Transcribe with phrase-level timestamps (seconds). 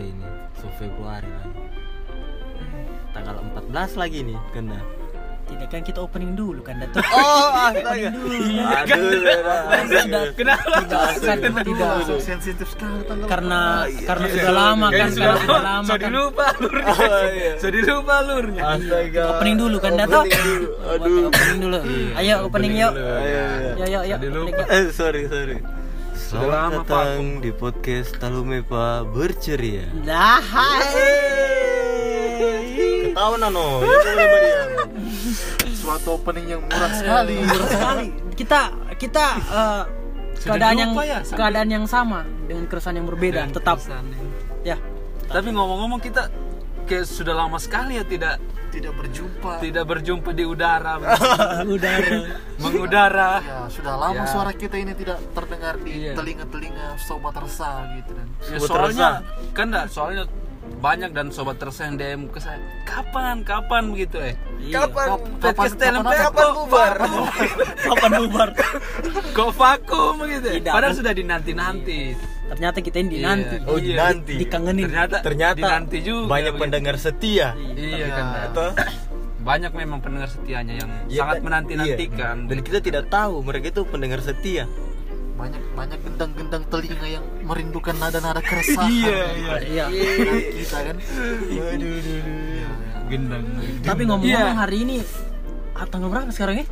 [0.00, 1.60] udah ini so Februari lagi
[3.12, 3.36] tanggal
[3.68, 4.80] 14 lagi nih kena
[5.50, 7.02] Tidak kan kita opening dulu kan Dato.
[7.02, 9.10] oh astaga aduh
[9.82, 10.86] Tidak, Kenapa?
[10.86, 13.60] tidak tidak sensitif sekali tanggal karena
[13.90, 14.06] iya.
[14.06, 15.92] karena sudah lama kan sudah sudah lama
[16.54, 16.86] alurnya.
[16.86, 17.52] Oh, iya.
[17.58, 18.62] So dilupa alurnya.
[18.62, 20.20] astaga Opening dulu kan Dato.
[20.22, 21.78] Aduh Opening dulu.
[22.14, 22.92] Ayo opening yuk.
[22.94, 24.16] Ayo, ayo.
[24.30, 24.54] Lupa.
[24.54, 24.70] Yuk.
[24.70, 25.26] Eh, sorry,
[26.30, 29.90] Selamat lama, datang di podcast Talumepa berceria.
[30.00, 30.38] Dah.
[30.38, 30.86] hai.
[33.10, 34.68] Ketawa nano, ya boleh Mariam.
[35.74, 38.60] suatu opening yang murah sekali sekali kita
[38.94, 39.82] kita eh,
[40.38, 44.06] keadaan yang dilupa ya, sambil- keadaan yang sama dengan keresahan yang berbeda Dengan tetap keresahan
[44.06, 44.30] yang-
[44.62, 44.76] ya
[45.26, 46.30] Tapi ngomong-ngomong kita
[46.90, 50.94] kayak sudah lama sekali ya tidak tidak berjumpa tidak berjumpa di udara
[51.76, 52.18] udara
[52.56, 53.30] mengudara.
[53.40, 54.26] ya sudah lama Ya.
[54.26, 56.12] suara kita ini tidak terdengar di Iya.
[56.12, 59.08] telinga-telinga sobat resah gitu dan Ya, soalnya
[59.52, 60.24] kan dah soalnya
[60.72, 64.84] banyak dan sobat resah yang DM ke saya kapan kapan begitu eh Iya.
[64.84, 65.06] Kapan
[65.40, 66.92] kapan- kapan kok bubar?
[67.80, 68.48] kapan bubar
[69.30, 70.54] kok vakum begitu eh?
[70.58, 70.72] Tidak.
[70.72, 72.00] padahal sudah dinanti nanti
[72.50, 73.24] ternyata kita ini Iya.
[73.24, 73.96] nanti Oh, Iya.
[73.96, 74.32] nanti.
[74.36, 76.62] dikangenin ternyata Ternyata dinanti juga banyak begitu.
[76.66, 77.46] pendengar setia.
[77.72, 78.08] iya Ya.
[78.10, 78.26] kan.
[78.44, 78.66] Atau
[79.40, 81.42] banyak memang pendengar setianya yang Iya, sangat kan?
[81.42, 82.48] menanti nantikan Iya.
[82.48, 84.66] Dan kita tidak tahu mereka itu pendengar setia.
[85.32, 89.24] banyak banyak gendang-gendang telinga yang merindukan nada-nada keresahan iya
[89.64, 90.96] iya iya kita kan
[93.08, 93.44] gendang
[93.80, 94.60] tapi ngomong-ngomong Iya.
[94.60, 94.96] hari ini
[95.72, 96.66] ah, tanggal berapa sekarang ya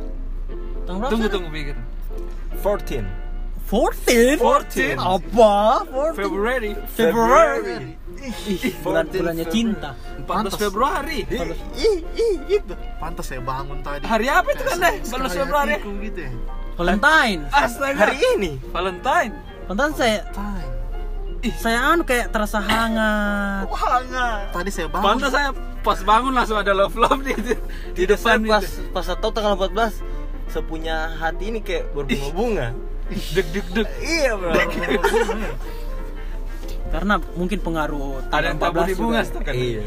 [0.85, 1.33] tanggal berapa tunggu sekarang?
[1.33, 1.75] tunggu pikir
[2.61, 3.18] 14.
[3.69, 4.97] 14 14.
[4.97, 5.85] apa?
[5.85, 7.77] 14 Februari Februari
[8.19, 9.89] Ih, bulan 14 bulannya cinta.
[10.27, 11.19] 14 Februari.
[11.23, 12.75] Ih, ih, gitu.
[12.99, 14.03] pantas saya bangun tadi.
[14.03, 15.75] Hari apa itu kan deh 14 Sekali Februari.
[15.79, 16.31] gitu ya.
[16.75, 17.39] Valentine.
[17.47, 17.95] Astaga.
[17.95, 18.51] Hari ini.
[18.75, 19.31] Valentine.
[19.71, 20.71] Valentine saya Time.
[21.55, 23.71] saya anu kayak terasa hangat.
[23.71, 24.51] Hangat.
[24.51, 25.05] tadi saya bangun.
[25.07, 27.55] Pantas saya pas bangun langsung ada love love di, di,
[27.95, 32.75] Di depan depan pas pas atau tanggal 14 sepunya hati ini kayak berbunga-bunga.
[33.09, 34.51] Deg deg deg Iya, Bro.
[36.89, 39.39] karena mungkin pengaruh ada yang tabur di 14 bunga juga.
[39.43, 39.83] kan Iya.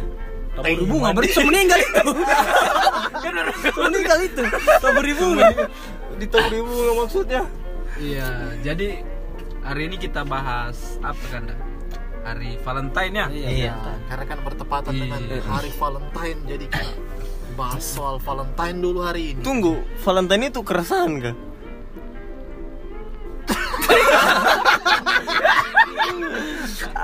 [0.52, 1.90] tabur di bunga berarti meninggal itu
[3.18, 3.34] kan
[3.80, 4.42] meninggal itu
[4.78, 5.48] tabur di bunga
[6.12, 7.42] Ditaburi bunga maksudnya.
[7.98, 8.28] iya
[8.62, 9.02] jadi
[9.60, 11.44] hari ini kita bahas apa kan
[12.22, 13.48] hari Valentine ya Iya.
[13.50, 13.74] Ya,
[14.06, 15.42] karena kan bertepatan dengan Iya.
[15.42, 16.90] hari Valentine jadi kita
[17.52, 21.34] bahas soal Valentine dulu hari ini Tunggu, Valentine itu keresahan kah?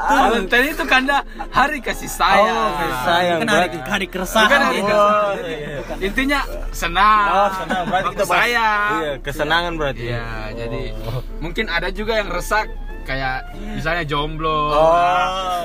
[0.09, 3.39] Valentine itu kan dah hari kasih sayang Oh, kasih sayang.
[3.39, 3.79] kan hari, berarti.
[3.85, 4.79] hari Bukan keresahan hari.
[4.81, 5.79] Oh, iya.
[6.01, 6.41] intinya
[6.73, 7.83] senang Oh, senang.
[7.87, 10.05] Berarti kita bahas- sayang Iya, kesenangan berarti.
[10.07, 11.21] Iya, jadi Oh.
[11.39, 12.65] mungkin ada juga yang resah
[13.05, 13.39] kayak
[13.75, 14.59] misalnya jomblo.
[14.71, 15.61] Oh.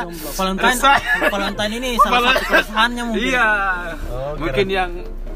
[0.00, 0.28] Jomblo.
[0.38, 0.78] Valentine.
[1.26, 3.48] Valentine ini salah satu keresahannya mungkin Iya.
[4.08, 4.70] Oh, mungkin keren.
[4.70, 4.90] yang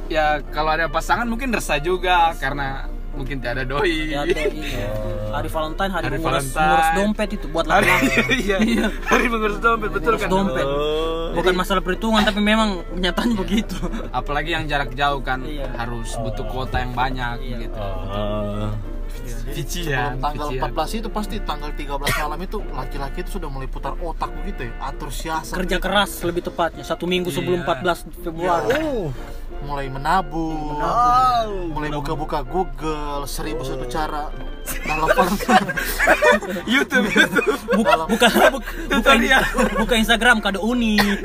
[0.06, 3.95] ya kalau ada pasangan mungkin resah juga karena mungkin tidak ada doi.
[4.09, 4.89] Ya, ada, iya.
[5.31, 6.61] hari Valentine hari, Hari mengurus, Valentine.
[6.61, 10.29] mengurus dompet itu buat Hari laki-laki iya, hari mengurus dompet betul kan.
[10.29, 10.67] dompet.
[10.67, 11.31] Oh.
[11.35, 13.75] bukan masalah perhitungan tapi memang kenyataannya begitu
[14.11, 15.67] Apalagi yang jarak jauh kan Iya.
[15.75, 17.57] harus butuh kuota yang banyak Iya.
[17.61, 17.79] gitu.
[17.79, 18.71] Oh.
[19.47, 20.63] Vici Sebelum ya, tanggal vician.
[20.69, 21.87] 14 itu pasti tanggal 13
[22.19, 25.85] malam itu laki-laki itu sudah mulai putar otak begitu ya atur siasat kerja gitu.
[25.85, 27.67] keras lebih tepatnya satu minggu sebelum Iya.
[27.85, 29.09] 14 Februari Oh.
[29.65, 31.73] Mulai menabung Oh.
[31.73, 34.29] mulai buka-buka Google seribu satu cara
[34.85, 35.65] Valentine
[36.65, 37.57] YouTube YouTube.
[37.71, 39.43] buka Dalam- buka buka, buka, Tutorial.
[39.77, 41.19] buka Instagram kado unik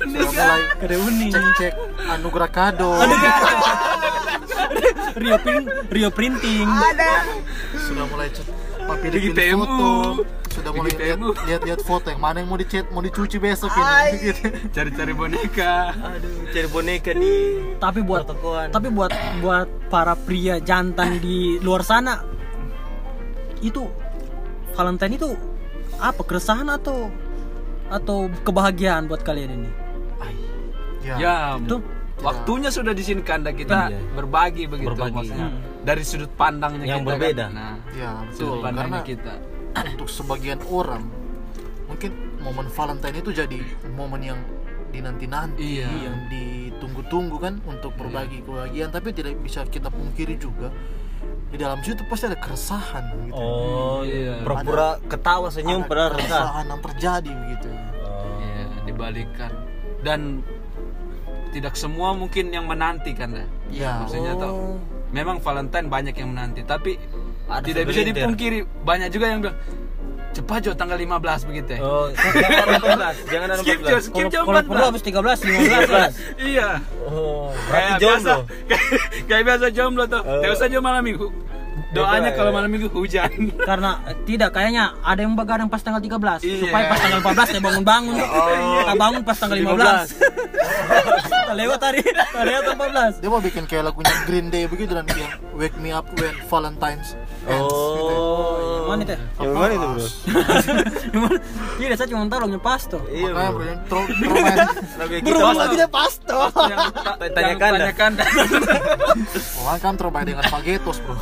[0.00, 1.72] sudah mulai kado unik cek-cek
[2.08, 2.90] anugerah kado.
[5.12, 6.66] Rio print Rio printing.
[7.80, 8.46] Sudah mulai cek
[8.80, 9.90] papi Lagi bikin foto
[10.60, 11.28] sudah mulai Lagi lihat PMU.
[11.42, 14.42] lihat lihat foto yang mana yang mau dicat mau dicuci besok ini gitu.
[14.74, 15.72] Cari-cari boneka.
[15.90, 17.32] Aduh, cari boneka di
[17.76, 18.68] tapi buat Protokolan.
[18.68, 19.10] tapi buat
[19.40, 22.20] buat para pria jantan di luar sana
[23.58, 23.84] itu
[24.72, 25.30] Valentine itu
[25.96, 27.12] apa keresahan atau
[27.86, 29.70] atau kebahagiaan buat kalian ini
[31.00, 31.80] ya, Ya, Itu
[32.20, 33.98] waktunya sudah di sini kanda kita Iya.
[34.14, 35.16] berbagi begitu Berbagi.
[35.16, 35.48] maksudnya.
[35.48, 35.60] Hmm.
[35.80, 37.44] Dari sudut pandangnya Yang kita berbeda.
[37.46, 37.56] Kan.
[37.56, 39.34] Nah, ya sudut betul pandangnya karena kita.
[39.72, 41.04] Untuk sebagian orang
[41.86, 43.58] mungkin momen Valentine itu jadi
[43.90, 44.40] momen yang
[44.90, 45.86] dinanti-nanti Iya.
[45.86, 50.70] yang ditunggu-tunggu kan untuk berbagi kebahagiaan tapi tidak bisa kita pungkiri juga
[51.46, 54.42] di dalam situ pasti ada keresahan gitu Oh, Iya.
[54.42, 56.26] pura-pura ketawa senyum ada padahal resah.
[56.26, 57.68] keresahan yang terjadi begitu
[58.40, 59.52] Iya, dibalikan.
[60.00, 60.20] Dan
[61.50, 63.46] tidak semua mungkin yang menanti kan ya.
[63.68, 64.78] ya Maksudnya tuh
[65.10, 66.94] memang Valentine banyak yang menanti, tapi
[67.50, 68.14] Ada tidak bisa segelintir.
[68.16, 69.56] dipungkiri banyak juga yang bilang
[70.30, 71.10] cepat Jo tanggal 15
[71.44, 71.80] begitu ya.
[71.80, 72.78] Oh, jangan
[73.18, 74.06] 14, jangan ada skip Jo, 14.
[74.06, 74.88] skip Kalau Jo kalau perlu 14.
[74.88, 75.18] habis 13
[76.38, 76.68] 15 Iya.
[77.04, 78.32] Oh, Kayak berarti biasa,
[79.28, 80.22] kayak, biasa jomblo tuh.
[80.22, 80.38] Oh.
[80.38, 81.28] Tidak usah Jo malam minggu.
[81.90, 82.56] Doanya Iya, kalau iya.
[82.56, 83.30] malam minggu hujan.
[83.60, 86.62] karena eh, tidak kayaknya ada yang begadang pas tanggal 13 Iya.
[86.62, 90.06] supaya pas tanggal 14 dia bangun-bangun kita bangun pas tanggal 15
[91.26, 94.92] kita lewat hari kita lewat tanggal 14 dia mau bikin kayak lagunya Green Day begitu
[94.92, 97.18] dan yang Wake Me Up When Valentine's ya.
[97.48, 98.84] Oh.
[98.86, 99.14] Mana itu?
[99.38, 100.06] Yang mana itu, Bro?
[101.80, 103.00] Tidak, saya cuma tahu lagunya pas tuh.
[103.06, 103.48] Iya, bro.
[103.54, 104.56] bro yang tro- tromen
[104.98, 106.46] Lagu yang Bro, kita lagunya pas tuh.
[106.66, 107.78] yang ta- Tanya yang Kanda.
[107.78, 108.24] tanya Kanda.
[109.60, 111.14] orang kan terbaik dengan Pagetos bro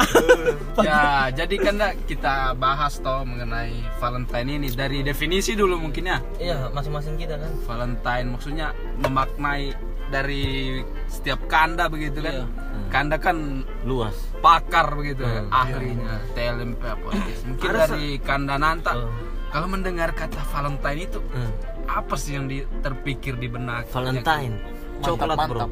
[0.81, 1.01] ya,
[1.31, 6.19] jadi kan dah kita bahas toh mengenai Valentine ini dari definisi dulu mungkin ya.
[6.39, 7.53] Iya, masing-masing kita kan.
[7.65, 8.67] Valentine maksudnya
[8.99, 9.75] memaknai
[10.09, 12.35] dari setiap kanda begitu kan.
[12.35, 12.47] Iya.
[12.89, 13.37] Kanda kan
[13.85, 15.51] luas pakar begitu ya, Hmm.
[15.53, 17.41] ahlinya TLMP podcast.
[17.45, 19.11] Mungkin Ada dari Kanda Nanta Oh.
[19.49, 21.51] kalau mendengar kata Valentine itu Hmm.
[21.85, 23.87] apa sih yang di- terpikir di benak?
[23.89, 24.55] Valentine
[24.99, 25.71] coklat mantap, bro mantap.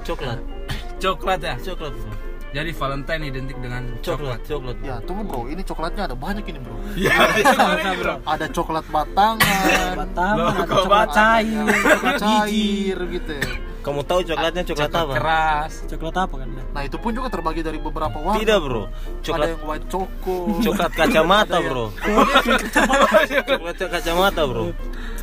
[0.00, 0.38] coklat
[0.98, 1.54] Coklat ya.
[1.58, 2.12] coklat bro
[2.48, 4.40] Jadi Valentine identik dengan coklat coklat.
[4.42, 8.14] coklat ya tunggu bro ini coklatnya ada banyak ini bro Ya, gimana, bro?
[8.24, 13.48] ada coklat batangan Batam, Loh, ada coklat cair, coklat cair gitu ya.
[13.78, 15.14] Kamu tahu coklatnya coklat Coklat apa?
[15.14, 15.72] keras.
[15.86, 16.48] Coklat apa kan?
[16.78, 18.86] Nah itu pun juga terbagi dari beberapa warna Tidak, Bro.
[18.86, 21.84] ada Coklat yang white choco coklat kacamata, Ada Bro.
[23.50, 24.62] Coklat kacamata, Bro.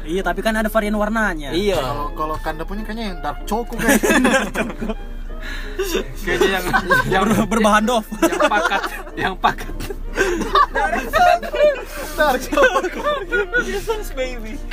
[0.04, 1.56] Iya, tapi kan ada varian warnanya.
[1.56, 1.80] Iya.
[1.80, 4.52] kalau kalau kanda punya kayaknya yang dark choco kayaknya
[6.25, 6.66] Kayaknya yang
[7.07, 8.04] yang Ber- berbahan dof.
[8.19, 8.81] yang pakat,
[9.16, 9.72] yang pakat.
[12.19, 12.84] dark choco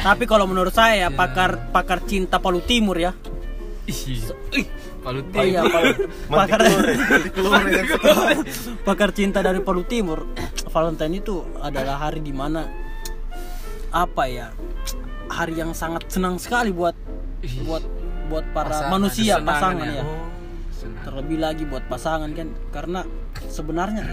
[0.03, 3.15] tapi kalau menurut saya ya, pakar pakar cinta Palu Timur ya.
[3.87, 4.19] Ih,
[5.03, 5.13] Oh
[5.43, 5.73] iya, Timur.
[5.73, 5.99] Palu-
[6.31, 6.61] pakar
[7.35, 7.87] keluar yang
[8.87, 10.23] pakar cinta dari Palu Timur.
[10.71, 12.65] Valentine itu adalah hari di mana
[13.91, 14.49] apa ya?
[15.27, 16.95] Hari yang sangat senang sekali buat
[17.67, 17.83] buat
[18.31, 20.01] buat para Pasangan, manusia pasangan ya.
[20.01, 20.05] ya.
[20.07, 20.25] Oh,
[20.71, 21.03] senang.
[21.05, 23.01] terlebih lagi buat pasangan kan karena
[23.47, 24.05] sebenarnya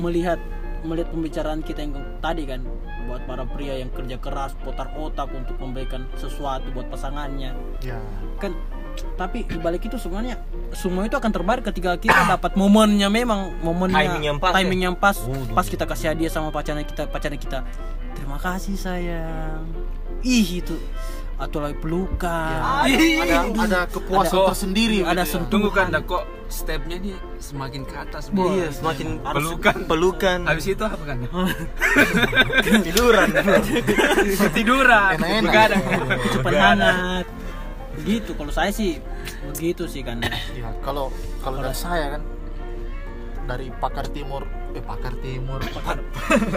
[0.00, 0.40] melihat
[0.82, 2.64] melihat pembicaraan kita yang tadi kan
[3.04, 8.00] buat para pria yang kerja keras putar otak untuk memberikan sesuatu buat pasangannya ya
[8.40, 8.56] kan
[9.14, 10.38] tapi dibalik itu semuanya
[10.72, 14.56] semua itu akan terbaik ketika kita dapat momennya memang momennya Timing yang pas ya?
[14.58, 15.54] timing yang pas Waduh.
[15.54, 17.58] pas kita kasih hadiah sama pacarnya kita pacarnya kita
[18.14, 19.66] terima kasih sayang
[20.20, 20.76] ih itu
[21.34, 25.50] atau lagi pelukan ada ada kepuasan Ada- tersendiri ada gitu ya.
[25.50, 28.30] Tunggu kan, sentuhan kok stepnya nih semakin ke atas.
[28.30, 28.54] Bro.
[28.54, 29.76] Iya, semakin Pelukan.
[29.90, 30.38] pelukan.
[30.46, 31.16] Habis itu apa kan?
[32.86, 33.28] tiduran.
[34.56, 35.12] Tiduran.
[35.18, 35.42] Enak-enak.
[35.50, 35.82] Begadang.
[36.38, 37.26] cepat hangat
[37.94, 38.98] begitu kalau saya sih
[39.46, 40.18] begitu sih kan
[40.52, 41.08] ya kalau
[41.38, 42.22] kalau dari saya kan
[43.44, 44.42] dari pakar timur
[44.72, 46.00] eh pakar timur pakar,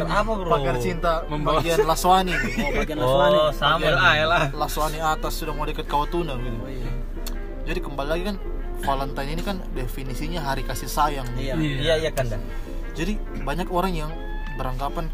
[0.09, 0.49] apa, Bro?
[0.49, 3.83] pakar cinta Membawa- bagian Laswani oh bagian Oh, Laswani sama.
[3.83, 4.43] Elah, elah.
[4.51, 6.89] Laswani atas sudah mau deket Kawatuna gitu oh, iya.
[7.63, 8.37] jadi kembali lagi kan
[8.77, 12.41] Valentine ini kan definisinya hari kasih sayang iya Iya, iya kan, dah.
[12.93, 14.11] jadi banyak orang yang
[14.55, 15.11] beranggapan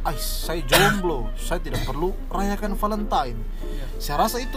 [0.00, 3.36] Ay, saya jomblo, saya tidak perlu rayakan Valentine.
[3.98, 4.56] Saya rasa itu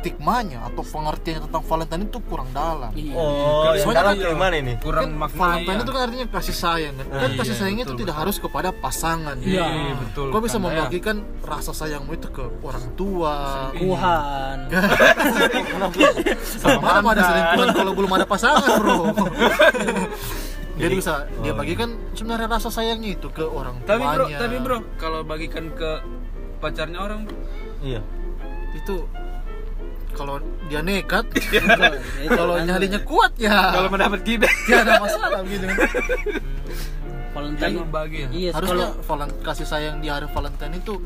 [0.00, 2.88] stigmanya atau pengertiannya tentang Valentine itu kurang dalam.
[2.90, 3.12] Iya.
[3.12, 4.72] Oh, yang dalam kan- tuh yang mana ini?
[4.80, 5.44] Kurang Kan maknanya.
[5.60, 7.06] Valentine itu kan artinya kasih sayang kan.
[7.06, 8.20] Kan Iya, kasih sayang itu betul, tidak betul.
[8.24, 9.36] harus kepada pasangan.
[9.38, 9.64] Iya.
[9.66, 10.26] Iya, betul.
[10.26, 10.72] Kau bisa Kanda, ya.
[10.80, 13.36] membagikan rasa sayangmu itu ke orang tua.
[13.72, 14.56] Tuhan
[16.56, 18.98] Sama mana mau ada selingkuhan kalau belum ada pasangan, Bro.
[20.80, 24.16] Jadi bisa dia Oh, bagikan sebenarnya rasa sayangnya itu ke orang Tapi tuanya.
[24.16, 26.00] bro, tapi bro, kalau bagikan ke
[26.56, 27.36] pacarnya orang, bro,
[27.82, 28.00] Iya.
[28.72, 29.04] itu
[30.12, 30.36] kalau
[30.66, 31.24] dia nekat,
[32.20, 32.66] Itu kalau kan.
[32.66, 33.70] nyalinya kuat ya.
[33.70, 35.78] kalau mendapat gibah, tidak ada masalah gitu kan.
[37.30, 37.74] Valentine
[38.10, 38.28] ya.
[38.28, 40.98] iya Harusnya kalau valen- kasih sayang di hari Valentine itu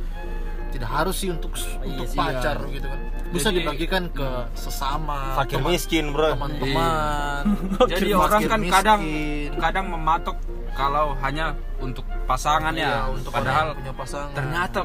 [0.71, 2.73] tidak harus sih untuk untuk sih, pacar iya.
[2.73, 3.01] gitu kan.
[3.31, 6.35] Bisa Jadi- dibagikan ke sesama, Fakir teman- miskin, Bro.
[6.35, 7.43] teman-teman.
[7.87, 9.53] Jadi Fakir orang kan kadang miskin.
[9.61, 10.37] kadang mematok
[10.73, 13.01] kalau hanya untuk pasangan Iya, ya.
[13.07, 14.33] untuk Padahal punya pasangan.
[14.33, 14.81] ternyata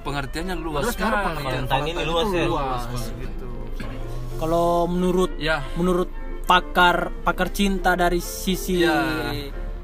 [0.00, 1.12] pengertiannya luas sekali.
[1.18, 2.46] pengertian Valentine ini luas itu ya?
[2.46, 2.82] luas
[3.18, 3.46] gitu.
[4.36, 6.08] Kalau menurut Ya, menurut
[6.44, 8.96] pakar pakar cinta dari sisi Iya.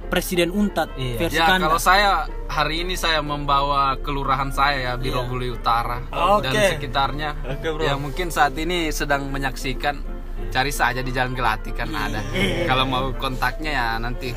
[0.07, 1.17] Presiden Untat Iya.
[1.19, 1.67] versi ya Kanda.
[1.67, 2.11] kalau saya
[2.47, 5.29] hari ini saya membawa kelurahan saya ya Biro Iya.
[5.29, 6.05] Buli Utara
[6.37, 6.47] Oke.
[6.47, 7.81] dan sekitarnya bro.
[7.81, 10.05] yang mungkin saat ini sedang menyaksikan
[10.53, 12.21] cari saja di Jalan Gelati kan ada.
[12.67, 14.37] Kalau mau kontaknya ya nanti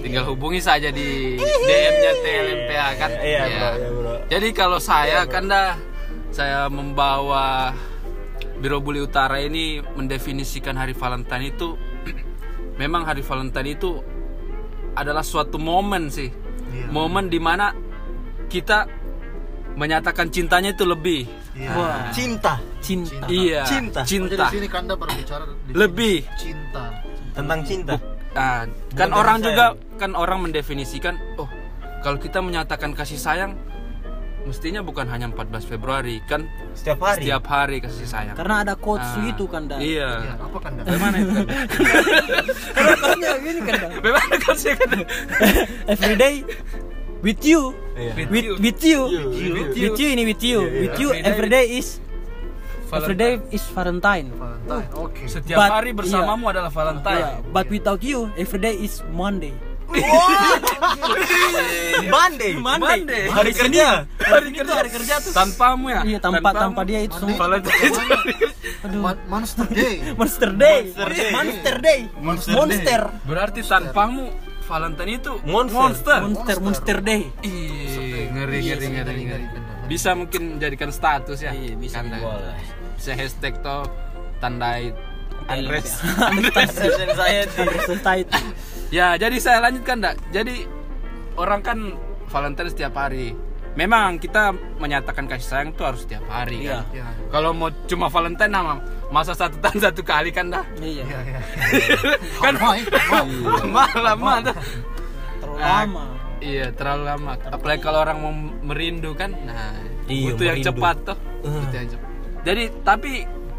[0.00, 3.10] tinggal hubungi saja di DM-nya TLMPA kan.
[3.12, 3.44] Iya, Ya.
[3.44, 4.12] bro, iya, bro.
[4.26, 5.76] Jadi kalau saya kan dah
[6.30, 7.76] saya membawa
[8.60, 11.74] Biro Buli Utara ini mendefinisikan hari Valentine itu
[12.80, 14.00] memang hari Valentine itu
[14.92, 16.28] adalah suatu momen sih.
[16.70, 16.86] Iya.
[16.92, 17.72] Momen di mana
[18.46, 18.84] kita
[19.74, 21.24] menyatakan cintanya itu lebih.
[21.56, 21.70] Iya.
[21.74, 23.24] Wah, Cinta cinta.
[23.28, 24.00] Iya, Cinta.
[24.02, 24.44] Oh, jadi cinta.
[24.48, 26.16] di sini Kanda berbicara di Lebih.
[26.24, 26.84] sini cinta.
[27.36, 27.94] tentang cinta.
[28.34, 28.64] Ah,
[28.96, 29.64] kan Bukan orang kasih juga
[29.98, 31.50] kan orang mendefinisikan, oh,
[32.00, 33.52] kalau kita menyatakan kasih sayang
[34.42, 37.22] mestinya bukan hanya 14 Februari, kan Setiap hari.
[37.22, 38.34] setiap hari kasih sayang.
[38.34, 39.78] Karena ada quotes Ah, itu kan dah.
[39.78, 40.32] Iya, Iya.
[40.38, 40.80] apa Kanda?
[40.82, 41.32] Bagaimana itu?
[41.34, 41.54] Kanda?
[42.74, 43.90] Karena gini kan dah.
[43.98, 44.56] Bagaimana kan?
[45.92, 46.34] Every day
[47.20, 47.72] with you.
[47.94, 48.12] Iya.
[48.16, 48.54] With With you.
[48.56, 49.00] with you.
[49.06, 49.52] With you.
[49.76, 50.58] With you ini with you.
[50.62, 51.66] With you Every day.
[51.70, 52.00] is
[52.90, 54.34] every day is Valentine.
[54.34, 54.88] Valentine.
[54.98, 55.22] Oke.
[55.24, 57.22] Setiap But- hari bersamamu adalah Valentine.
[57.22, 59.54] Yeah, but without you every day is Monday.
[62.10, 62.52] Monday.
[62.56, 63.24] Monday.
[63.30, 64.06] Hari kerja.
[64.18, 66.00] Hari kerja, hari kerja tuh tanpamu ya.
[66.06, 67.58] Iya, tanpa tanpa dia itu semua.
[68.86, 69.02] Aduh.
[69.28, 69.94] Monster Day.
[70.14, 70.78] Monster Day.
[70.94, 71.30] Monster Day.
[71.34, 72.00] Monster Day.
[72.22, 73.00] Monster Monster.
[73.26, 74.30] Berarti tanpamu
[74.70, 75.82] Valentine itu Monster.
[75.82, 76.18] monster.
[76.22, 77.22] Monster Monster Day.
[77.42, 79.44] Ih, ngeri Iya, ngeri ngeri ngeri.
[79.50, 79.72] Kanda.
[79.90, 81.50] Bisa mungkin jadikan status ya.
[81.50, 82.06] Iya, bisa.
[82.94, 83.82] Bisa hashtag to
[84.38, 84.94] tandai
[85.50, 85.98] Andres.
[86.22, 87.66] Anxiety.
[87.82, 88.42] Society.
[88.90, 90.18] Ya, jadi saya lanjutkan, Dak.
[90.28, 90.66] Jadi
[91.34, 91.78] orang kan
[92.26, 93.34] Valentine setiap hari.
[93.70, 96.82] Memang kita menyatakan kasih sayang itu harus setiap hari kan.
[96.90, 97.06] Iya.
[97.30, 100.66] Kalau mau cuma Valentine nama masa satu tahun satu kali kan dah.
[100.76, 101.06] Iya.
[101.06, 101.40] Iya, iya.
[102.42, 103.70] kan Mai, mai.
[103.70, 104.56] malah dah.
[105.38, 106.02] Terlalu Ah, lama.
[106.40, 107.32] Iya, terlalu lama.
[107.46, 108.32] Apalagi kalau orang mau
[108.64, 109.30] merindu kan.
[109.38, 109.78] Nah,
[110.10, 110.70] Iya, butuh yang merindu.
[110.74, 111.18] cepat tuh.
[111.40, 112.08] Butuh yang cepat.
[112.40, 113.10] Jadi, tapi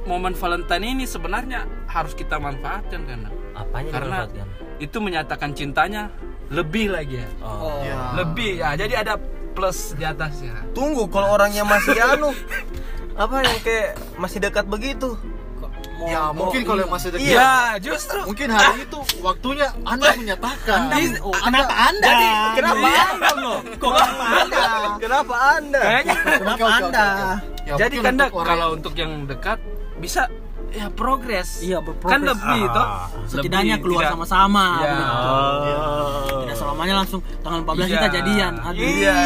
[0.04, 3.20] momen Valentine ini sebenarnya harus kita manfaatkan kan.
[3.54, 4.48] Apanya Karena dimanfaatkan?
[4.82, 6.10] Itu menyatakan cintanya
[6.50, 7.30] lebih lagi ya.
[7.46, 7.86] Oh.
[7.86, 8.00] Iya.
[8.18, 8.70] Lebih ya.
[8.74, 9.14] Jadi ada
[9.54, 10.66] plus di atasnya.
[10.74, 12.34] Tunggu kalau orangnya masih anu
[13.14, 15.14] apa yang kayak masih dekat begitu.
[16.02, 17.30] Ya, mungkin kalau yang masih dekat.
[17.30, 18.26] Iya, justru.
[18.26, 20.90] Mungkin hari itu waktunya Anda menyatakan.
[21.22, 22.10] Oh, kenapa Anda?
[22.58, 23.04] Kenapa Iya.
[23.06, 23.60] Anda loh?
[23.78, 24.64] Kok kenapa Anda?
[24.98, 25.82] Kenapa Anda?
[25.86, 27.06] Kayaknya Kenapa Anda?
[27.62, 29.62] Ya, jadi kan kalau untuk yang dekat
[30.02, 30.26] bisa
[30.72, 31.60] ya progres.
[31.60, 32.12] Iya, berprogres.
[32.12, 32.88] Kan lebih toh.
[33.28, 34.66] Setidaknya Lebih, keluar tidak- sama-sama.
[34.80, 34.96] Iya.
[34.98, 36.42] Oh.
[36.42, 37.94] Tidak selamanya langsung tanggal 14 Iya.
[37.94, 38.54] kita jadian.
[38.58, 38.82] Aduh.
[38.82, 39.20] Iya.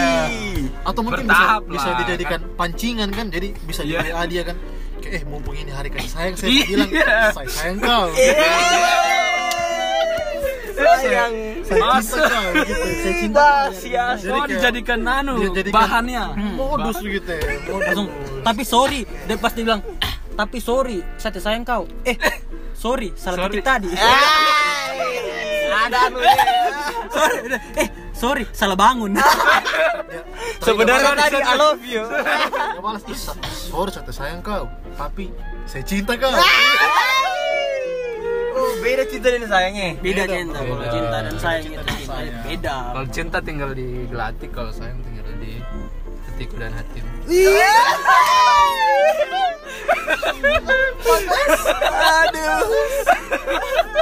[0.84, 4.06] atau mungkin Bertahap bisa, bisa lah, dijadikan pancingan kan jadi bisa Iya.
[4.06, 4.58] jadi dia kan
[5.02, 6.66] eh mumpung ini hari kasih sayang saya Iya.
[6.68, 6.90] bilang
[7.32, 8.06] saya sayang kau
[10.76, 11.34] Sayang.
[11.64, 12.24] saya Masa?
[12.54, 13.50] gitu Saya cinta.
[13.72, 14.06] sia.
[14.14, 16.24] Jadi kayak- dijadikan anu jadikan- bahannya.
[16.54, 17.86] modus gitu ya modus.
[17.88, 18.08] Langsung.
[18.44, 21.84] Tapi sorry, dia pasti bilang, "Eh, tapi sorry, saya tidak sayang kau.
[22.04, 22.16] Eh,
[22.74, 23.56] sorry, salah Sorry.
[23.56, 23.90] ketik tadi.
[25.76, 26.18] Ada anu.
[27.08, 27.38] sorry,
[27.78, 29.16] eh, sorry, salah bangun.
[30.66, 32.04] Sebenarnya tadi I love you.
[32.04, 34.66] Dia balas "Ih, sa- sorry saya sayang kau
[34.96, 35.30] tapi
[35.66, 36.32] saya cinta kau
[38.56, 40.00] Oh, beda cinta dan sayangnya.
[40.00, 40.92] Beda cinta, kalau Beda.
[40.92, 42.76] cinta dan sayang itu cinta beda.
[42.90, 45.15] Kalau cinta tinggal di gelatik, kalau sayang tinggal
[46.36, 47.08] hatiku dan hatimu.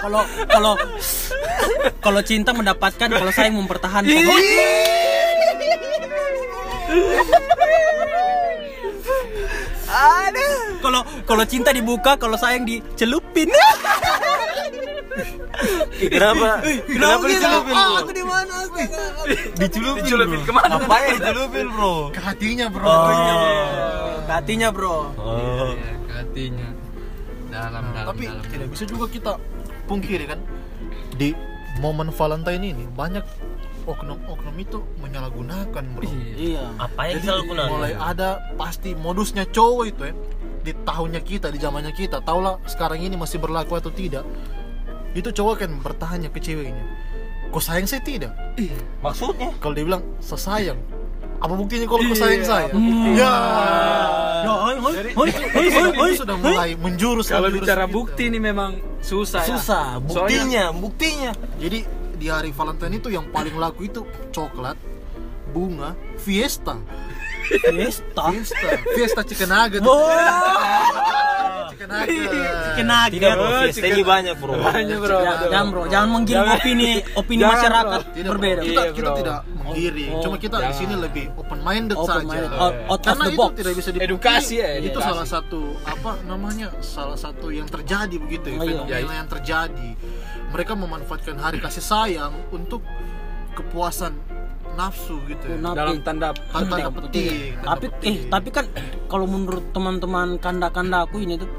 [0.01, 0.73] Kalau kalau
[2.01, 4.17] kalau cinta mendapatkan, kalau sayang mempertahankan.
[10.81, 13.53] Kalau kalau cinta dibuka, kalau sayang dicelupin.
[16.03, 16.50] Kenapa?
[16.84, 18.53] Kenapa dicelupin, Ah, aku di mana?
[18.63, 18.77] Aku
[19.55, 20.75] Dicelupin, Dicelupin ke mana?
[20.75, 21.96] Apa yang dicelupin, bro?
[22.10, 22.89] ke hatinya bro
[24.24, 24.96] Hatinya, Bro.
[25.15, 25.72] Oh.
[25.72, 26.67] Iya, ke hatinya.
[27.48, 28.43] Dalam, dalam, tapi dalam.
[28.43, 29.32] tidak bisa juga kita
[29.86, 30.39] pungkiri kan
[31.13, 31.38] di
[31.75, 33.22] momen Valentine ini banyak
[33.84, 36.65] oknum-oknum itu menyalahgunakan bro Iya.
[36.79, 37.70] Apa yang Jadi selalu gunakan?
[37.70, 40.13] mulai ada pasti modusnya cowok itu ya
[40.63, 44.24] di tahunnya kita di zamannya kita taulah sekarang ini masih berlaku atau tidak
[45.13, 46.84] itu cowok kan bertanya ke ceweknya
[47.50, 48.34] kau sayang saya tidak
[49.00, 49.53] Maksudnya?
[49.58, 50.79] kalau dia bilang sesayang
[51.38, 53.13] apa buktinya kalau kau sayang saya Hmm.
[53.13, 53.34] ya
[54.43, 54.51] Ya,
[54.91, 59.39] Jadi- sudah mulai menjurus Kalau bicara bukti ini memang susah.
[59.39, 59.55] ya.
[59.55, 59.86] Susah.
[60.00, 61.32] Buktinya, buktinya.
[61.55, 64.75] jadi di hari Valentine itu yang paling laku itu coklat
[65.51, 66.75] bunga fiesta
[67.43, 68.23] Fiesta.
[68.31, 68.55] fiesta
[68.93, 70.07] fiesta chicken nugget Oh,
[71.69, 72.31] chicken nugget
[72.73, 73.47] kena Tidak, bro.
[73.63, 74.53] Fiesta ini banyak, bro.
[74.57, 75.17] Banyak bro.
[75.45, 76.57] Jangan bro, jangan menggiring Jangan.
[76.57, 78.55] opini opini Jangan, masyarakat Tidak, berbeda.
[78.55, 78.65] bro.
[78.65, 80.09] Kita, Iya, kita tidak menggiring.
[80.09, 80.79] Oh, Cuma kita di jangan.
[80.79, 82.25] sini lebih open minded Open saja.
[82.25, 83.51] minded, out, out of Karena the itu box.
[83.53, 84.09] tidak bisa dipungkiri.
[84.09, 85.05] Edukasi ya, Itu edukasi.
[85.05, 86.67] salah satu apa namanya?
[86.79, 88.71] Salah satu yang terjadi begitu ya, Oh, iya.
[88.79, 89.89] fenomena yang terjadi.
[90.50, 92.81] Mereka memanfaatkan hari kasih sayang untuk
[93.53, 94.13] kepuasan
[94.74, 95.58] nafsu gitu ya.
[95.58, 97.58] Nah, Dalam tanda Tanda petik.
[97.60, 98.06] Tapi petik.
[98.06, 98.65] eh tapi kan
[99.06, 101.50] kalau menurut teman-teman kanda-kanda aku ini tuh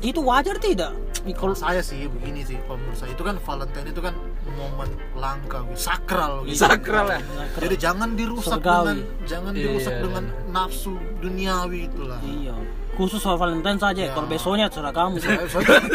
[0.00, 0.92] itu wajar tidak?
[1.26, 4.14] Kalau Kalau saya sih begini sih, kalau menurut saya itu kan Valentine itu kan
[4.46, 6.54] momen langka gitu, sakral gitu.
[6.54, 7.18] sakral ya
[7.58, 8.78] jadi jangan dirusak Surgawi.
[8.78, 12.54] dengan jangan Iya, dirusak iya, dengan nafsu duniawi itulah Iya.
[12.96, 14.08] Khusus soal Valentine saja.
[14.16, 15.20] Kalau besoknya terserah kamu.
[15.20, 15.44] Saya-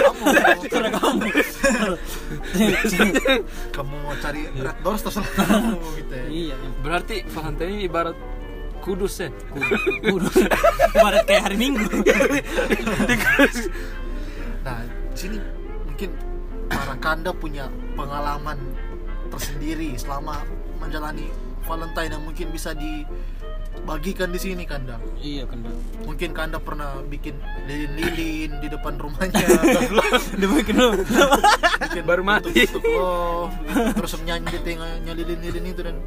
[0.05, 0.23] kamu
[0.93, 1.27] kamu.
[3.73, 6.55] kamu mau cari red doors terserah kamu gitu ya iya.
[6.85, 8.15] berarti Valentine ini ibarat
[8.81, 9.29] kudus ya
[10.01, 10.29] Kudu.
[10.97, 11.85] Ibarat kayak hari Minggu.
[14.65, 14.77] Nah,
[15.13, 15.37] di sini
[15.85, 16.09] mungkin
[16.65, 18.57] para kanda punya pengalaman
[19.29, 20.41] tersendiri selama
[20.81, 21.29] menjalani
[21.69, 22.73] Valentine yang mungkin bisa
[23.71, 24.99] dibagikan di sini kanda.
[25.17, 25.61] iya kan.
[25.61, 25.77] Bang.
[26.05, 27.33] Mungkin kanda pernah bikin
[27.65, 29.41] lilin-lilin di depan rumahnya,
[30.37, 30.75] Udah bikin
[31.81, 33.53] bikin baru mati tutup love,
[33.95, 35.97] terus menyanyi di tengahnya lilin-lilin itu dan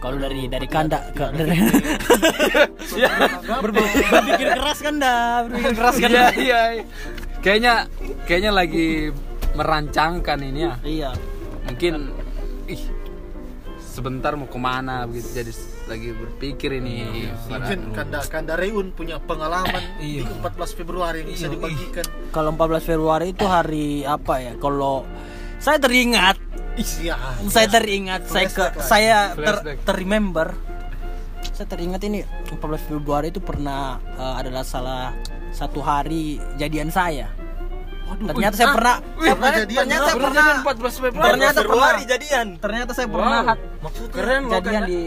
[0.00, 1.52] Kalau dari dari kanda ke dari
[3.60, 6.08] berpikir keras kanda, berpikir keras kan.
[6.08, 6.84] iya iya iya.
[7.40, 7.74] kayaknya
[8.24, 9.12] kayaknya lagi
[9.52, 11.10] merancangkan ini ya Iya.
[11.68, 12.29] mungkin ih
[14.00, 15.52] sebentar mau ke mana begitu jadi
[15.86, 16.96] lagi berpikir ini
[17.44, 20.40] para- Mungkin kanda kanda Reun punya pengalaman di Iya.
[20.40, 22.04] 14 Februari yang bisa dibagikan.
[22.30, 24.52] Kalau 14 Februari itu hari apa ya?
[24.56, 25.04] Kalau
[25.56, 26.40] saya teringat,
[26.74, 27.16] Iya.
[27.46, 30.56] saya teringat, saya ke, saya ter, terremember.
[31.52, 32.56] Saya teringat ini 14
[32.88, 35.12] Februari itu pernah eh, adalah salah
[35.50, 37.28] satu hari jadian saya.
[38.20, 42.10] Ternyata saya pernah Pernah jadian ternyata pernah 14 Februari Ternyata Februari pernah.
[42.12, 43.40] jadian ternyata saya pernah
[43.80, 45.00] maksudnya keren jadian di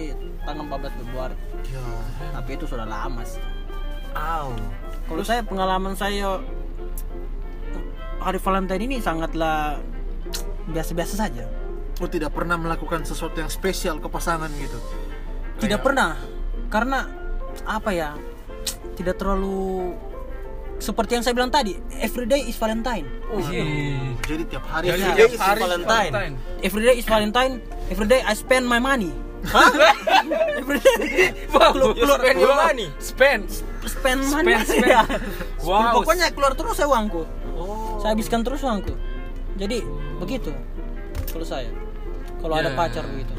[0.43, 1.36] tanggal 14 Februari.
[1.72, 1.86] Ya.
[2.36, 3.41] Tapi itu sudah lama sih.
[4.13, 4.50] Aw.
[5.08, 6.39] Kalau saya pengalaman saya
[8.20, 9.79] hari Valentine ini sangatlah
[10.72, 11.46] biasa-biasa saja.
[12.01, 14.79] Oh tidak pernah melakukan sesuatu yang spesial ke pasangan gitu.
[15.60, 16.17] Tidak pernah.
[16.72, 17.05] Karena
[17.67, 18.17] apa ya?
[18.98, 19.93] Tidak terlalu
[20.84, 23.08] seperti yang saya bilang tadi, everyday is Valentine.
[24.20, 26.12] Jadi tiap hari Jadi Every tiap day is hari Valentine.
[26.60, 27.53] Everyday is Valentine.
[27.88, 29.16] Everyday I spend my money.
[30.55, 32.88] everyday Wow, You spend your money.
[33.00, 33.44] Spend.
[33.84, 34.55] spend money.
[34.55, 34.88] Spend, spend.
[34.92, 35.03] Ya.
[35.60, 36.00] Wow.
[36.00, 37.24] Pokoknya keluar terus saya uangku.
[38.00, 38.92] Saya habiskan terus uangku.
[39.55, 39.84] Jadi
[40.20, 40.51] begitu.
[41.27, 41.72] Kalau saya.
[42.40, 42.75] Kalau ada Ya.
[42.75, 43.31] pacar begitu.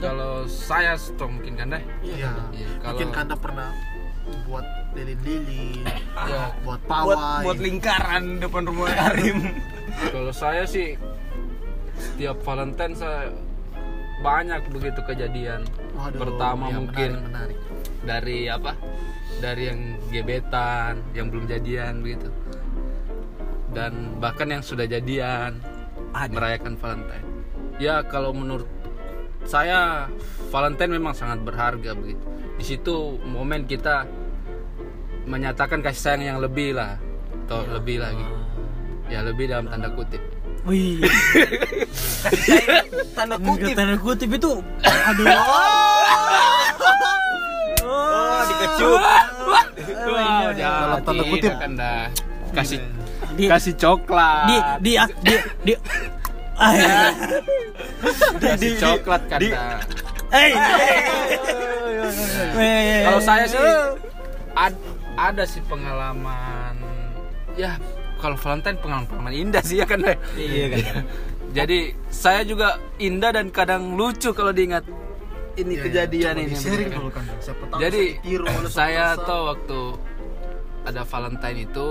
[0.00, 1.82] Kalau saya stop mungkin kan deh.
[2.02, 2.32] Iya.
[2.52, 3.68] Iya, kalau- Mungkin kanda pernah
[4.44, 6.52] buat lilin-lilin, Ya.
[6.64, 7.42] buat buat pawai.
[7.44, 9.38] buat lingkaran depan rumah Karim
[10.14, 10.94] Kalau saya sih
[11.96, 13.32] setiap Valentine saya
[14.20, 15.64] banyak begitu kejadian.
[15.92, 17.58] Waduh, Pertama iya, mungkin menarik, menarik.
[18.02, 18.72] dari apa?
[19.40, 22.28] Dari yang gebetan, yang belum jadian begitu.
[23.70, 25.56] Dan bahkan yang sudah jadian
[26.28, 27.26] merayakan Valentine.
[27.76, 28.68] Ya kalau menurut
[29.44, 30.08] saya
[30.50, 32.24] Valentine memang sangat berharga begitu.
[32.56, 34.04] Di situ momen kita
[35.24, 36.98] menyatakan kasih sayang yang lebih lah,
[37.46, 38.26] atau lebih lagi.
[39.06, 40.22] Ya lebih dalam tanda kutip.
[40.62, 41.00] Wih.
[43.16, 43.72] tanda Kutip.
[43.72, 45.24] Tanda kutip itu aduh.
[47.82, 49.00] oh dikecup
[50.00, 51.52] Wow, Dalam tanda kutip.
[51.56, 52.02] kan dah
[52.52, 52.78] kasih
[53.36, 54.46] Di kasih coklat.
[54.46, 55.72] di di di di
[56.60, 57.00] Ya.
[58.36, 59.80] kasih coklat kan dah.
[60.28, 60.52] Hey.
[62.52, 63.02] Weh.
[63.02, 63.58] Kalau saya sih
[64.52, 64.84] ad-
[65.16, 66.76] ada sih pengalaman
[67.54, 67.76] ya
[68.16, 70.04] kalau Valentine pengalaman-pengalaman indah sih ya kan.
[70.34, 71.04] Iya kan.
[71.50, 74.84] Jadi saya juga indah dan kadang lucu kalau diingat
[75.56, 76.84] ini Iya, kejadian coba ini.
[76.86, 77.24] dulu kan.
[77.42, 78.02] Siapa tahu Jadi
[78.68, 79.80] saya tahu waktu
[80.86, 81.88] ada Valentine itu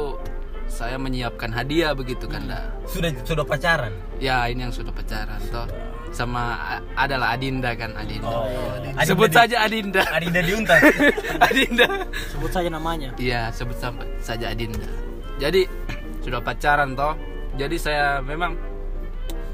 [0.69, 2.63] saya menyiapkan hadiah begitu kan dah.
[2.85, 5.65] sudah sudah pacaran Ya ini yang sudah pacaran toh
[6.09, 6.57] sama
[6.97, 8.33] adalah Adinda kan Adinda.
[8.33, 8.73] Oh,
[9.05, 10.01] Sebut saja Adinda.
[10.09, 10.81] Adinda diuntas
[11.47, 11.85] Adinda.
[12.33, 13.13] Sebut saja namanya.
[13.21, 13.77] Iya, sebut
[14.19, 14.89] saja Adinda.
[15.37, 15.69] Jadi
[16.25, 17.13] sudah pacaran toh.
[17.61, 18.57] Jadi saya memang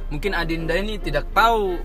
[0.10, 1.76] mungkin Adinda ini tidak tahu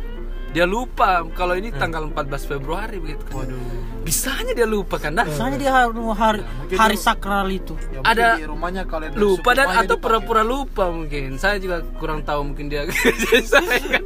[0.50, 3.46] dia lupa kalau ini tanggal 14 Februari begitu kan.
[3.46, 3.80] Waduh.
[4.00, 5.28] Bisanya dia lupa kan dah.
[5.28, 7.76] Misalnya dia hari hari, mungkin hari sakral itu.
[7.92, 12.50] Ya, Ada di rumahnya kalender lupa dan atau pura-pura lupa mungkin saya juga kurang tahu
[12.50, 12.88] mungkin dia
[13.52, 14.04] saya kan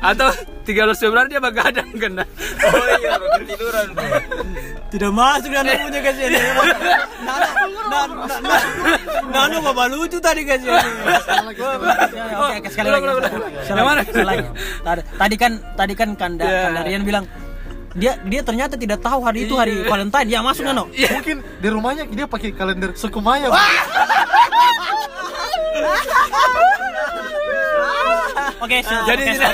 [0.00, 0.28] atau
[0.66, 2.28] 13 Februari dia begadang kan dah.
[2.58, 4.18] Oh iya ketiduran bro
[4.88, 6.40] Tidak masuk dan punya guys ini.
[6.40, 7.44] Nano,
[7.92, 8.48] nano, nano,
[9.28, 10.72] nano bapak lucu tadi guys ini.
[10.72, 11.60] Oke,
[12.56, 13.04] oke, sekali lagi.
[13.68, 14.48] Sekali lagi, sekali lagi.
[15.20, 16.72] Tadi, kan tadi kan Kanda Ya.
[16.72, 17.28] Kandarian bilang
[17.92, 20.32] dia dia ternyata tidak tahu hari itu hari Valentine.
[20.32, 20.88] Ya masuk Nano.
[20.88, 23.52] Mungkin di rumahnya dia pakai kalender suku Maya.
[23.52, 23.60] Bro.
[28.58, 29.04] Oke, sudah.
[29.06, 29.52] Jadi tidak.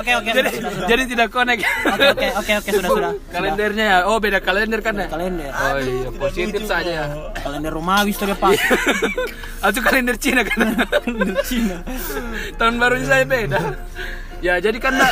[0.00, 0.88] Oke, oke, jadi, sudah, sudah.
[0.88, 1.60] jadi tidak connect.
[1.62, 3.12] Oke, oke, oke, oke, sudah, sudah.
[3.28, 3.98] Kalendernya ya.
[4.08, 5.06] Oh, beda kalender kan ya?
[5.06, 5.50] Kalender.
[5.52, 7.06] Oh iya, positif saja ya.
[7.36, 8.56] Kalender Romawi sudah pas.
[9.66, 10.72] Atau kalender Cina kan?
[11.04, 11.84] Kalender Cina.
[12.56, 13.60] Tahun barunya saya beda.
[14.40, 15.04] Ya, jadi karena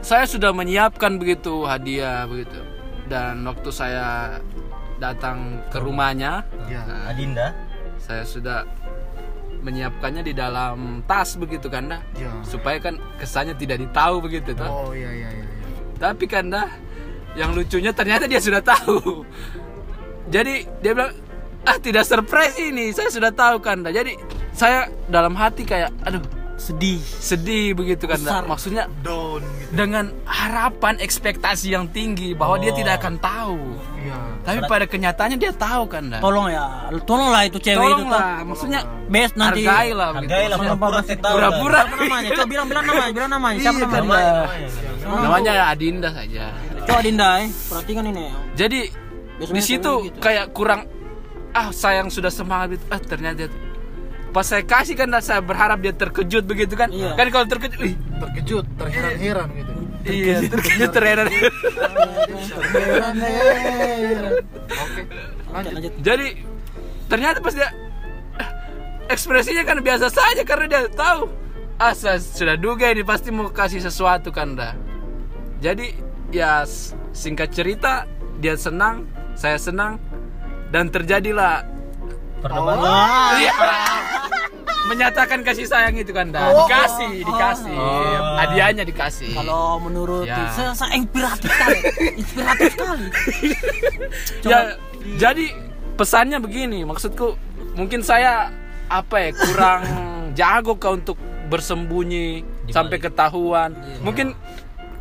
[0.00, 2.56] saya sudah menyiapkan begitu hadiah begitu.
[3.04, 4.40] Dan waktu saya
[4.96, 6.80] datang ke rumahnya, Ya.
[6.86, 7.52] nah, Adinda.
[7.98, 8.64] saya sudah
[9.62, 12.02] menyiapkannya di dalam tas begitu kan dah.
[12.18, 12.30] Ya.
[12.42, 14.66] Supaya kan kesannya tidak ditahu begitu tuh.
[14.66, 15.44] Oh iya iya iya.
[15.46, 15.66] iya.
[15.96, 16.68] Tapi kan dah
[17.38, 19.24] yang lucunya ternyata dia sudah tahu.
[20.28, 21.14] Jadi dia bilang
[21.62, 23.94] ah tidak surprise ini, saya sudah tahu kan dah.
[23.94, 24.18] Jadi
[24.52, 27.02] saya dalam hati kayak aduh Sedih.
[27.02, 28.38] sedih begitu kan dah.
[28.38, 28.42] Besar.
[28.46, 29.74] Maksudnya Down gitu.
[29.74, 33.58] dengan harapan ekspektasi yang tinggi bahwa dia tidak akan tahu.
[33.98, 34.18] Iya.
[34.42, 36.20] Tapi pada kenyataannya dia tahu kan dah.
[36.22, 36.64] Tolong ya,
[37.02, 38.06] tolonglah itu cewek itu tuh.
[38.06, 39.66] Tolonglah, maksudnya Best nanti.
[39.66, 40.30] hargailah begitu.
[40.30, 40.58] Hargailah
[41.18, 42.28] pura-pura namanya?
[42.30, 43.58] Coba bilang bilang namanya, bilang namanya.
[43.58, 44.32] Siapa Iya, namanya?
[44.46, 44.68] namanya.
[45.02, 46.44] Namanya ya Adinda saja.
[46.86, 47.48] Coba Dinda, eh.
[47.50, 48.24] perhatikan ini.
[48.54, 48.80] Jadi
[49.42, 50.18] di situ gitu.
[50.22, 50.86] kayak kurang
[51.52, 52.84] ah sayang sudah semangat gitu.
[52.90, 53.54] Ah ternyata dia-
[54.32, 56.88] pas saya kasih kan saya berharap dia terkejut begitu kan.
[56.88, 57.12] Iya.
[57.14, 59.72] Kan kalau terkejut, wih, Terkejut, terheran-heran gitu.
[60.08, 61.26] iya terkejut terheran.
[62.72, 64.32] Terheran-heran.
[64.66, 65.02] Oke.
[65.52, 65.92] Lanjut.
[66.00, 66.26] Jadi
[67.06, 67.68] ternyata pas dia
[68.40, 68.50] ah,
[69.12, 71.28] ekspresinya kan biasa saja karena dia tahu
[71.76, 74.74] ah saya sudah duga ini pasti mau kasih sesuatu kan dah.
[75.60, 75.94] Jadi
[76.34, 76.64] ya
[77.12, 78.08] singkat cerita
[78.42, 80.00] dia senang, saya senang
[80.72, 81.62] dan terjadilah
[82.42, 83.38] Perdebatan.
[83.38, 83.54] Iya.
[84.90, 86.50] Menyatakan kasih sayang itu kan dah.
[86.66, 87.76] Dikasih, dikasih.
[87.78, 88.34] Oh.
[88.36, 89.30] Hadiahnya dikasih.
[89.32, 90.50] Kalau menurut Ya.
[90.52, 91.78] saya, inspiratif sekali,
[92.18, 93.06] inspiratif sekali.
[94.50, 94.74] ya
[95.16, 95.44] jadi
[95.94, 97.38] pesannya begini, maksudku
[97.78, 98.50] mungkin saya
[98.90, 99.80] apa ya kurang
[100.38, 103.72] jago kah untuk bersembunyi sampai ketahuan.
[104.02, 104.34] Mungkin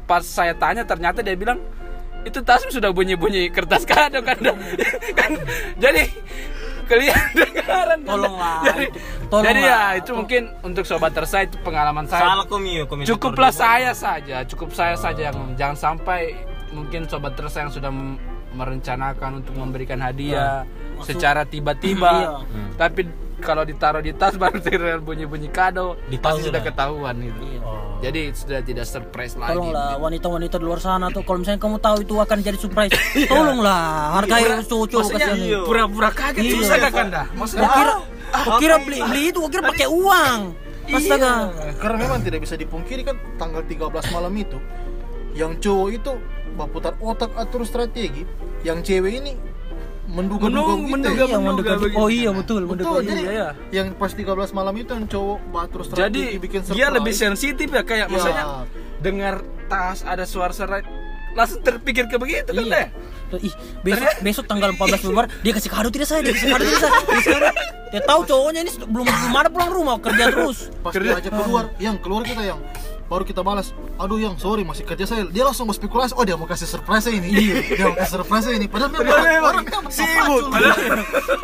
[0.06, 1.58] pas saya tanya ternyata dia bilang
[2.22, 4.38] itu tasmu sudah bunyi-bunyi kertas kado kan.
[5.18, 5.32] kan
[5.82, 6.06] jadi
[6.84, 8.86] kelihatan Tolonglah, jadi.
[9.28, 9.44] Tolonglah.
[9.46, 12.24] jadi ya itu mungkin untuk sobat tersa itu pengalaman saya
[13.06, 16.36] cukuplah saya saja cukup saya saja yang jangan sampai
[16.70, 17.92] mungkin sobat tersa yang sudah
[18.52, 20.68] merencanakan untuk memberikan hadiah
[21.02, 22.32] secara tiba-tiba Iya.
[22.76, 23.08] tapi
[23.42, 26.62] kalau ditaruh di tas baru terlihat bunyi-bunyi kado Ditahu pasti sudah sudah.
[26.64, 27.60] ketahuan gitu Iya.
[28.02, 31.98] jadi sudah tidak surprise lagi Tolonglah wanita-wanita di luar sana tuh kalau misalnya kamu tahu
[32.00, 32.94] itu akan jadi surprise,
[33.28, 33.82] tolonglah
[34.16, 35.62] hargai cowok-cowok maksudnya kasihan.
[35.64, 36.54] pura-pura kaget Iya.
[36.56, 37.94] susah gak kanda maksudnya kira,
[38.58, 40.40] kira beli beli itu, kira pakai uang.
[40.88, 41.54] Astaga.
[41.78, 43.80] Karena memang tidak bisa dipungkiri kan tanggal 13
[44.12, 44.60] malam itu
[45.32, 46.12] yang cowok itu
[46.52, 48.28] berputar otak atur strategi,
[48.62, 49.32] yang cewek ini
[50.04, 50.92] menduga-duga Menung- gitu.
[50.92, 51.72] menduga- Iya, menduga.
[51.78, 51.96] begitu.
[51.96, 53.00] Oh iya betul, Betul, menduga.
[53.06, 53.48] jadi iya.
[53.72, 58.08] yang pas 13 malam itu yang cowok batur jadi bikin dia lebih sensitif ya kayak
[58.08, 58.12] Ya.
[58.12, 58.46] maksudnya
[58.98, 59.36] dengar
[59.66, 60.82] tas ada suara-suara
[61.32, 62.74] langsung terpikir ke begitu kan Iya.
[62.76, 62.88] deh
[63.40, 66.82] Ih, besok besok tanggal 14 Februari dia kasih kado tidak saya, dia kasih kado tidak
[66.82, 66.92] saya.
[67.40, 67.52] Dia.
[67.90, 70.68] Dia tahu cowoknya ini belum belum ada pulang rumah kerja terus.
[70.78, 72.60] Pas dia ajak keluar, yang keluar kita yang
[73.12, 75.28] baru kita balas, aduh yang sorry masih kerja saya.
[75.28, 77.28] Dia langsung mau spekulasi, oh dia mau kasih surprise ini,
[77.68, 78.66] dia mau kasih surprise ini.
[78.66, 79.12] Padahal memang
[79.44, 80.48] orang memang sibuk.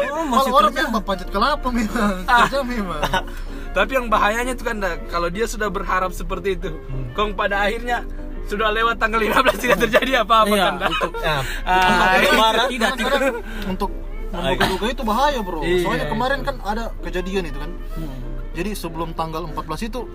[0.08, 3.02] Oh, Kalau masih orang memang panjat kelapa memang, kerja memang.
[3.78, 6.72] tapi yang bahayanya itu kan dah, kalau dia sudah berharap seperti itu
[7.14, 8.08] kong pada akhirnya
[8.48, 10.90] sudah lewat tanggal 15 tidak terjadi apa-apa Iya, kan dah.
[10.90, 11.08] itu.
[11.14, 13.12] Nah, Ah, Tidak, tidak, tidak.
[13.12, 13.36] Kadang
[13.68, 13.92] untuk
[14.28, 15.60] menduga-duga itu bahaya bro.
[15.62, 15.84] Iya.
[15.84, 17.72] Soalnya kemarin kan ada kejadian itu kan.
[17.94, 18.18] Hmm.
[18.56, 20.08] Jadi sebelum tanggal 14 itu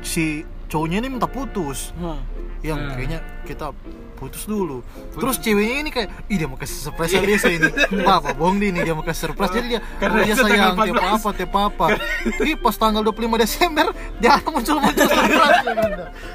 [0.00, 1.90] si cowoknya ini minta putus.
[1.98, 2.22] Hmm.
[2.60, 2.92] Yang Hmm.
[2.92, 3.66] kayaknya kita
[4.14, 4.84] putus dulu.
[5.16, 7.70] Terus ceweknya ini kayak, ih dia mau kasih surprise dia saya ini.
[8.04, 9.48] Papa bohong dia ini dia mau kasih surprise.
[9.48, 11.16] Jadi dia, Karena oh, dia sayang, tiap 14.
[11.16, 11.86] apa, tiap apa.
[12.28, 13.86] Tapi pas tanggal 25 Desember
[14.20, 15.60] dia muncul-muncul surprise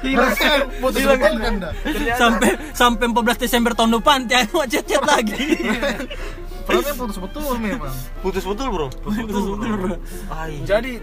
[0.02, 0.60] ya kan.
[0.82, 1.72] Putus betul kan dah.
[2.18, 5.38] Sampai sampai 14 Desember tahun depan dia mau chat-chat lagi.
[6.66, 7.94] Padahal putus betul memang.
[8.18, 8.86] putus betul bro.
[9.06, 9.94] Betul, betul, bro.
[10.34, 10.58] Ai.
[10.66, 10.98] jadi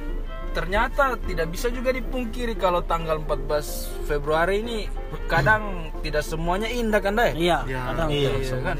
[0.53, 4.85] ternyata tidak bisa juga dipungkiri kalau tanggal 14 Februari ini
[5.25, 8.29] kadang tidak semuanya indah kan deh Iya, Ya, kadang iya.
[8.31, 8.75] Iya kan?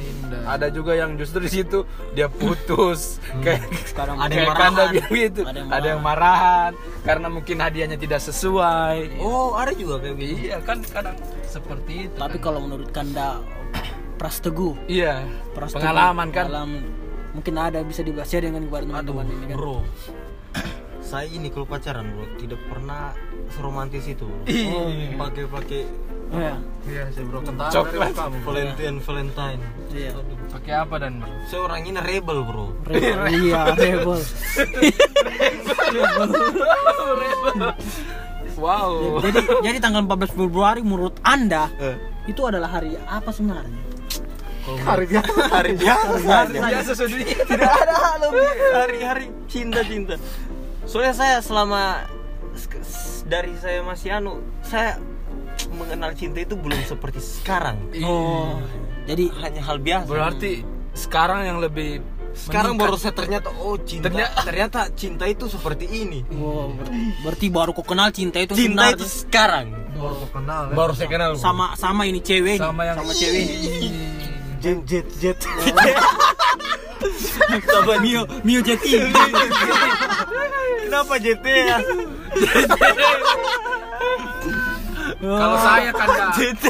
[0.46, 1.82] Ada juga yang justru di situ
[2.12, 4.92] dia putus kayak Kadang Ada kayak yang marahan.
[5.12, 5.42] gitu.
[5.44, 9.18] Ada yang Ada yang marahan karena mungkin hadiahnya tidak sesuai.
[9.18, 10.34] Oh, ada juga kayak gitu.
[10.46, 12.16] Iya kan kadang seperti itu.
[12.16, 12.44] Tapi kan.
[12.44, 13.42] kalau menurut Kanda
[14.14, 16.46] Pras Teguh, iya Pras pengalaman kan.
[16.48, 16.70] pengalaman,
[17.32, 19.58] mungkin ada bisa dibahas ya dengan kepada teman-teman ini kan.
[19.58, 19.78] Bro.
[21.04, 23.12] Saya ini kalau pacaran bro tidak pernah
[23.52, 24.26] seromantis itu.
[24.48, 25.14] Ih.
[25.14, 25.84] Pakai-pakai
[26.34, 26.58] Iya.
[26.90, 28.10] Iya sih bro, kentara Coklat.
[28.42, 29.62] Valentine Valentine.
[29.94, 30.18] Iya.
[30.50, 31.30] Pakai apa dan bro?
[31.46, 32.74] Saya orang ini rebel bro.
[32.90, 33.20] Rebel.
[33.30, 34.20] Iya, rebel.
[38.54, 41.98] wow Jadi jadi tanggal 14 Februari menurut Anda Eh.
[42.26, 43.82] itu adalah hari apa sebenarnya?
[44.64, 50.16] hari biasa hari biasa Hari biasa tidak ada lebih hari-hari cinta-cinta
[50.84, 52.06] soalnya saya selama
[53.26, 55.00] dari saya masih anu saya
[55.74, 57.78] mengenal cinta itu belum seperti sekarang.
[58.04, 58.60] Oh.
[59.04, 60.08] Jadi hanya hal biasa.
[60.08, 62.00] Berarti sekarang yang lebih
[62.34, 62.86] sekarang meningkat.
[62.90, 64.10] baru saya ternyata oh cinta.
[64.10, 66.26] Ternyata- ternyata, cinta itu seperti ini.
[66.34, 66.90] Wow, ber-
[67.22, 68.98] berarti baru kau kenal cinta itu cinta sebenarnya.
[68.98, 69.66] itu sekarang.
[69.94, 70.74] Baru kau kenal ya.
[70.74, 72.58] baru saya kenal sama sama ini cewek.
[72.58, 73.46] Sama yang sama cewek
[74.64, 75.38] jet jet jet.
[77.68, 78.96] Sama Mio Mio Jeti
[80.84, 81.78] kenapa JT ya
[85.20, 86.64] kalau saya kan nggak- JT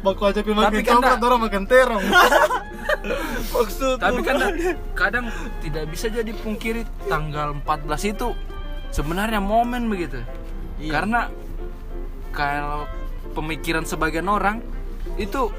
[0.00, 2.04] baku aja makin kan coklat orang makin terong.
[3.54, 4.36] Maksud tapi kan
[4.94, 5.26] kadang
[5.60, 8.28] tidak bisa jadi pungkiri tanggal 14 itu
[8.90, 10.22] sebenarnya momen begitu.
[10.78, 10.92] Iya.
[10.94, 11.20] karena
[12.30, 12.86] kalau
[13.34, 14.62] pemikiran sebagian orang
[15.18, 15.50] itu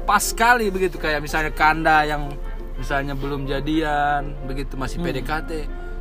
[0.00, 2.32] pas sekali begitu kayak misalnya kanda yang
[2.74, 5.50] misalnya belum jadian begitu masih PDKT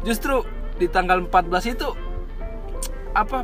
[0.02, 0.42] justru
[0.76, 1.88] di tanggal 14 itu
[3.12, 3.44] apa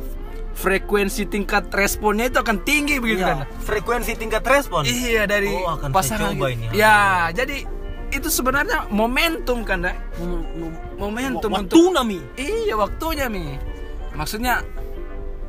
[0.52, 3.44] frekuensi tingkat responnya itu akan tinggi begitu Iya.
[3.44, 6.56] kan frekuensi tingkat respon Iya dari Oh, akan pasangan coba gitu.
[6.56, 6.66] ini.
[6.72, 6.96] Ya,
[7.30, 7.68] jadi
[8.08, 9.98] itu sebenarnya momentum kan, Dak?
[10.16, 13.60] Mom- mom- Momentum waktu untuk nami Iya, waktunya, Mi.
[14.16, 14.64] Maksudnya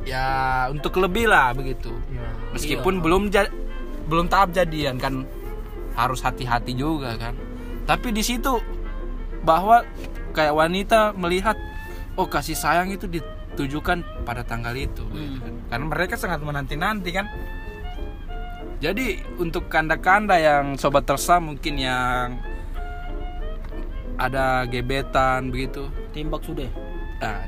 [0.04, 0.24] ya
[0.68, 1.88] untuk lebih lah begitu.
[2.10, 2.28] Iya.
[2.52, 3.48] Meskipun belum ja-
[4.08, 5.28] belum tahap jadian kan
[5.94, 7.36] harus hati-hati juga kan.
[7.84, 8.58] Tapi di situ
[9.44, 9.84] bahwa
[10.32, 11.54] kayak wanita melihat
[12.16, 15.54] oh kasih sayang itu ditujukan pada tanggal itu gitu kan.
[15.68, 17.28] Karena mereka sangat menanti-nanti kan.
[18.78, 22.38] Jadi untuk kanda-kanda yang sobat tersa mungkin yang
[24.18, 25.90] ada gebetan begitu.
[26.10, 26.66] tembak sudah
[27.18, 27.42] Nah,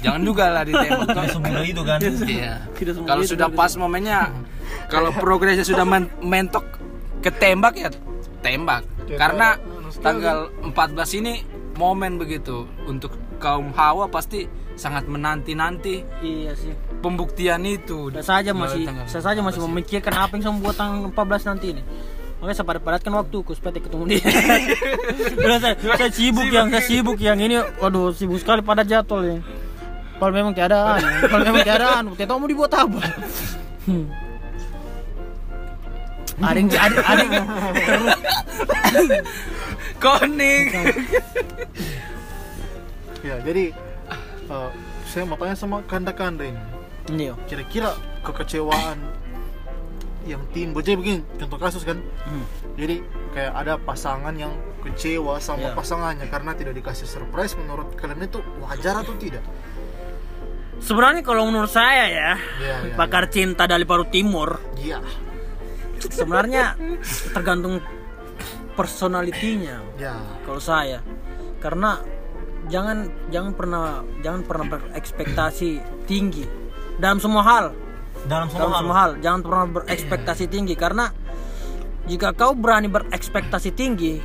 [0.00, 1.06] jangan juga lah ditembak.
[1.10, 2.52] Tidak semudah itu kan Iya.
[3.02, 4.30] Kalau sudah pas momennya,
[4.86, 6.64] kalau progresnya sudah men- mentok
[7.20, 7.88] ketembak ya
[8.40, 8.82] tembak.
[9.06, 9.58] Karena
[9.98, 11.34] tanggal 14 ini
[11.74, 16.72] momen begitu untuk kaum hawa pasti sangat menanti-nanti iya sih
[17.04, 18.08] pembuktian itu.
[18.14, 19.68] saya saja masih saya saja masih 14 ini.
[19.68, 21.82] memikirkan apa yang saya buat tanggal 14 nanti ini
[22.40, 24.22] makanya saya padat-padatkan waktu ku supaya tidak ketemu dia
[25.44, 29.38] Udah, saya, saya sibuk yang saya sibuk yang ini waduh sibuk sekali pada jadwal ya
[30.22, 33.02] kalau memang keadaan kalau memang keadaan tidak mau dibuat apa
[33.82, 34.06] Hmm.
[36.40, 37.46] ada yang ada ada yang
[39.98, 40.66] Koning.
[43.20, 43.74] ya jadi
[44.46, 44.70] eh,
[45.04, 46.62] saya mau tanya sama kanda-kanda ini
[47.08, 47.90] ini yo kira-kira
[48.22, 48.98] kekecewaan
[50.22, 52.46] yang timbul jadi begini contoh kasus kan Hmm.
[52.74, 55.74] jadi kayak ada pasangan yang kecewa sama Ya.
[55.74, 59.42] pasangannya karena tidak dikasih surprise menurut kalian itu wajar atau tidak
[60.82, 64.98] sebenarnya kalau menurut saya ya Iya, iya, pakar cinta dari Paru Timur iya.
[66.02, 66.74] sebenarnya
[67.30, 67.78] tergantung
[68.74, 70.16] personalitinya ya.
[70.44, 71.04] kalau saya.
[71.60, 72.00] Karena
[72.66, 73.84] jangan jangan pernah
[74.24, 75.70] jangan pernah berekspektasi
[76.08, 76.44] tinggi
[76.98, 77.66] dalam semua hal.
[78.26, 78.80] Dalam semua dalam hal?
[78.82, 80.74] semua hal jangan pernah berekspektasi tinggi.
[80.74, 81.06] Karena
[82.10, 84.18] jika kau berani berekspektasi tinggi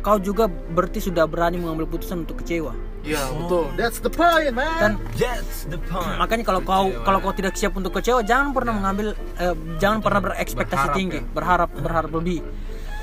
[0.00, 3.64] kau juga berarti sudah berani mengambil putusan untuk kecewa iya betul.
[3.74, 4.78] That's the point man.
[4.80, 6.16] Dan that's the point.
[6.16, 10.20] Makanya kalau kau kalau kau tidak siap untuk kecewa jangan pernah mengambil eh, jangan pernah
[10.20, 11.18] berekspektasi berharap tinggi.
[11.18, 11.24] ya.
[11.32, 12.40] berharap berharap lebih.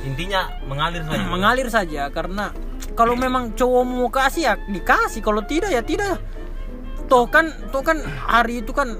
[0.06, 1.26] Intinya mengalir saja.
[1.34, 2.46] Mengalir saja karena
[2.94, 5.22] kalau memang cowok mau kasih ya dikasih.
[5.22, 6.22] Kalau tidak ya tidak.
[7.08, 8.94] Toh kan toh kan hari itu kan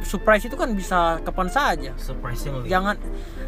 [0.00, 1.90] surprise itu kan bisa kapan saja.
[1.96, 2.96] Surprisingly jangan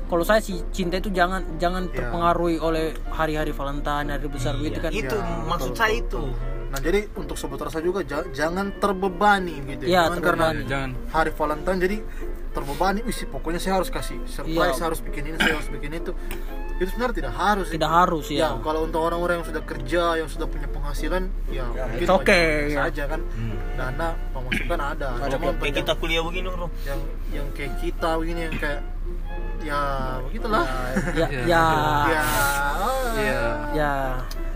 [0.08, 2.04] kalau saya sih cinta itu jangan jangan Ya.
[2.04, 4.90] terpengaruhi oleh hari-hari Valentine hari besar Iya, gitu kan.
[4.92, 6.22] Itu Ya, maksud betul, saya betul, itu.
[6.72, 10.46] Nah jadi untuk sobat rasa juga ja- jangan terbebani gitu Iya, jangan karena.
[10.64, 10.90] Jangan.
[11.06, 11.96] hari Valentine jadi
[12.48, 14.82] terbebani wih sih, pokoknya saya harus kasih surprise Iya.
[14.82, 16.12] harus bikin ini saya harus bikin itu
[16.74, 17.94] itu sebenarnya tidak harus tidak itu.
[17.94, 22.00] harus ya, ya kalau untuk orang-orang yang sudah kerja yang sudah punya penghasilan ya, mungkin
[22.00, 22.78] it's okay, ya.
[22.82, 23.20] saja kan
[23.74, 28.40] dana pemasukan ada cuma kayak yang, kita kuliah begini bro yang yang kayak kita begini
[28.42, 28.80] yang kayak
[29.62, 29.80] ya
[30.22, 30.64] begitulah
[31.12, 31.40] ya Iya.
[31.46, 31.64] ya
[32.08, 32.24] ya
[32.80, 33.42] oh, Iya.
[33.72, 33.92] ya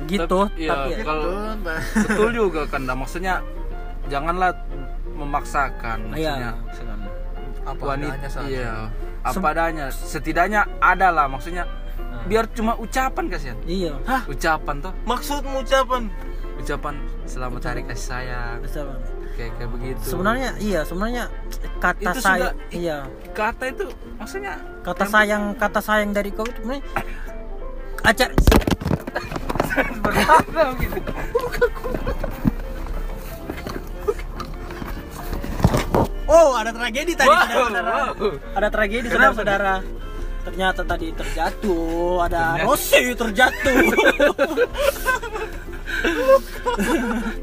[0.05, 1.81] gitu Tapi- tapi, iya, ya, kalau gitu, nah.
[2.05, 2.93] betul juga kan Dah.
[2.93, 3.35] maksudnya
[4.07, 4.53] janganlah
[5.11, 6.37] memaksakan maksudnya.
[6.39, 7.01] Ya sekarang.
[7.67, 8.47] apa wanita adanya saja.
[8.47, 8.73] iya.
[9.21, 11.65] Apa adanya setidaknya ada lah maksudnya
[12.25, 13.59] biar cuma ucapan kasihan.
[13.65, 13.97] Iya.
[14.27, 14.93] Ucapan toh.
[15.03, 16.07] Maksudmu ucapan?
[16.57, 18.59] Ucapan selamat hari kasih sayang.
[18.65, 19.01] Sekarang.
[19.35, 20.01] kayak kayak begitu.
[20.07, 21.25] Sebenarnya iya sebenarnya
[21.77, 22.99] kata Itu saya sudah- iya.
[23.33, 23.85] kata itu
[24.17, 26.85] maksudnya kata sayang kata sayang dari kau itu sebenarnya
[28.09, 28.29] acar
[36.27, 37.95] Oh, ada tragedi tadi, Wow, saudara-saudara.
[38.19, 38.35] wow.
[38.59, 39.75] Ada tragedi, saudara-saudara.
[40.43, 43.77] Ternyata tadi terjatuh, ada Rossi terjatuh.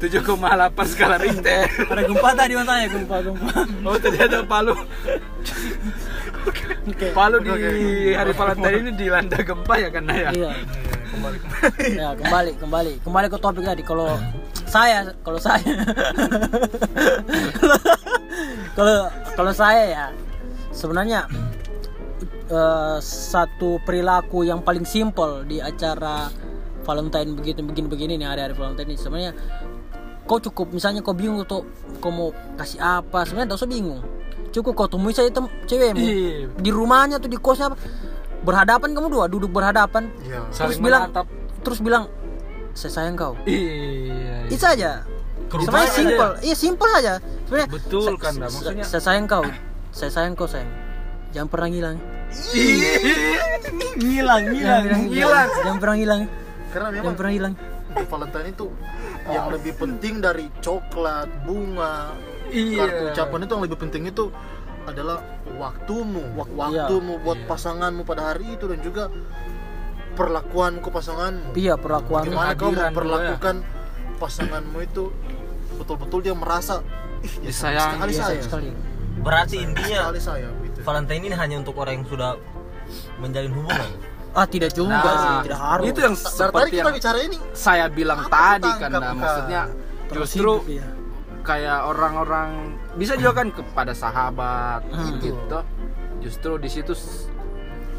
[0.88, 1.64] skala Richter.
[1.90, 3.50] ada gempa tadi masanya, gempa, gempa.
[3.82, 4.72] Oh ternyata Palu
[6.84, 7.08] Oke.
[7.12, 7.50] Palu di
[8.14, 10.30] hari Valentine ini dilanda gempa ya kan ya.
[10.30, 10.50] Iya.
[11.94, 12.92] Ya, kembali, kembali.
[13.00, 13.82] Kembali ke topik tadi.
[13.82, 14.18] Kalau
[14.64, 15.62] saya, kalau saya
[18.74, 18.96] kalau
[19.36, 20.04] kalau saya ya
[20.74, 21.30] sebenarnya
[22.50, 26.28] eh, satu perilaku yang paling simpel di acara
[26.82, 29.32] Valentine begitu begini begini nih hari-hari Valentine ini sebenarnya
[30.26, 31.62] kau cukup misalnya kau bingung tuh
[32.02, 34.00] kau mau kasih apa sebenarnya tak usah bingung
[34.50, 36.46] cukup kau temui saja tem cewekmu Iya.
[36.50, 37.78] di rumahnya tuh di kosnya apa
[38.44, 40.12] berhadapan kamu dua duduk berhadapan.
[40.20, 40.44] Iya.
[40.44, 41.26] terus Saling bilang menatap.
[41.60, 42.04] terus bilang
[42.72, 43.32] saya sayang kau.
[43.44, 44.46] Iya.
[44.46, 44.90] itu saja
[45.44, 47.14] Ke sebenarnya rumahnya simpel iya simpel aja.
[47.44, 49.44] Sebenarnya Betul, sa- Maksudnya- saya sayang kau.
[49.90, 50.68] Saya sayang kau sayang.
[51.30, 51.96] Jangan pernah ngilang.
[53.96, 54.84] Ngilang, ngilang.
[55.06, 56.22] hilang jangan pernah ngilang.
[56.70, 57.54] Karena memang jangan pernah hilang
[57.94, 58.66] di Valentine itu
[59.24, 62.10] yang lebih penting dari coklat, bunga,
[62.50, 62.82] Iya.
[62.82, 64.24] kartu ucapan itu yang lebih penting itu
[64.84, 65.18] adalah
[65.54, 67.46] waktumu, Wak- waktumu buat Iya.
[67.46, 69.08] pasanganmu pada hari itu dan juga
[70.12, 71.50] perlakuanmu ke pasanganmu.
[71.54, 73.56] iya perlakuan Gimana kau memperlakukan
[74.16, 75.10] pasanganmu itu
[75.74, 76.86] betul-betul dia merasa
[77.20, 78.68] ih dia Disayangi, sekali iya, saya, sayang sekali
[79.16, 80.78] Berarti intinya sekali saya gitu.
[80.82, 82.30] Valentine ini hanya untuk orang yang sudah
[83.16, 83.90] menjalin hubungan.
[84.32, 87.36] ah tidak juga Nah, sih tidak harus Itu yang tadi seperti kita yang bicara ini
[87.52, 89.12] saya bilang tadi kan nah, Kak?
[89.14, 89.62] maksudnya
[90.04, 90.86] Terus justru hidup, iya.
[91.40, 92.50] kayak orang-orang
[92.94, 95.18] bisa juga kan kepada sahabat Hmm.
[95.18, 95.58] gitu
[96.20, 96.92] justru di situ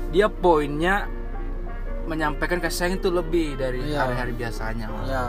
[0.09, 1.05] dia poinnya
[2.05, 3.99] menyampaikan kasih sayang itu lebih dari Iya.
[3.99, 5.23] hari-hari biasanya ya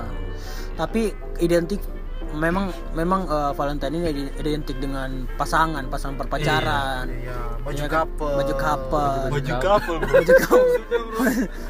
[0.75, 1.81] tapi identik
[2.29, 7.97] memang memang eh, Valentine ini ide- identik dengan pasangan pasangan perpacaran Iya, baju Iya kan?
[8.05, 8.35] couple.
[8.35, 10.69] baju couple Baju couple, baju couple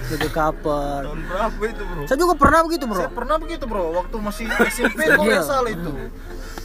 [0.03, 2.03] baju couple Tahun berapa itu, bro?
[2.05, 5.33] saya juga pernah begitu bro Saya pernah begitu bro, waktu masih SMP kalau Iya.
[5.33, 5.93] nggak salah itu.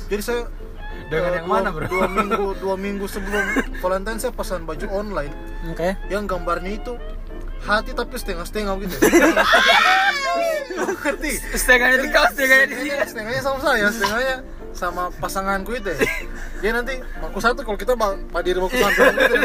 [0.08, 0.42] Jadi saya
[1.12, 1.86] Dengan eh, yang dua, mana, bro?
[1.92, 3.44] Dua minggu, dua minggu sebelum
[3.84, 5.34] Valentine saya pesan baju online
[5.68, 6.96] oke yang gambarnya itu
[7.62, 8.96] hati tapi setengah-setengah gitu.
[11.02, 11.32] Ngerti?
[11.54, 14.36] setengahnya di kau setengahnya di Setengahnya, setengahnya sama saya, setengahnya
[14.72, 15.92] sama pasanganku itu.
[16.64, 19.36] Dia nanti baku satu kalau kita ba- diri baku satu gitu.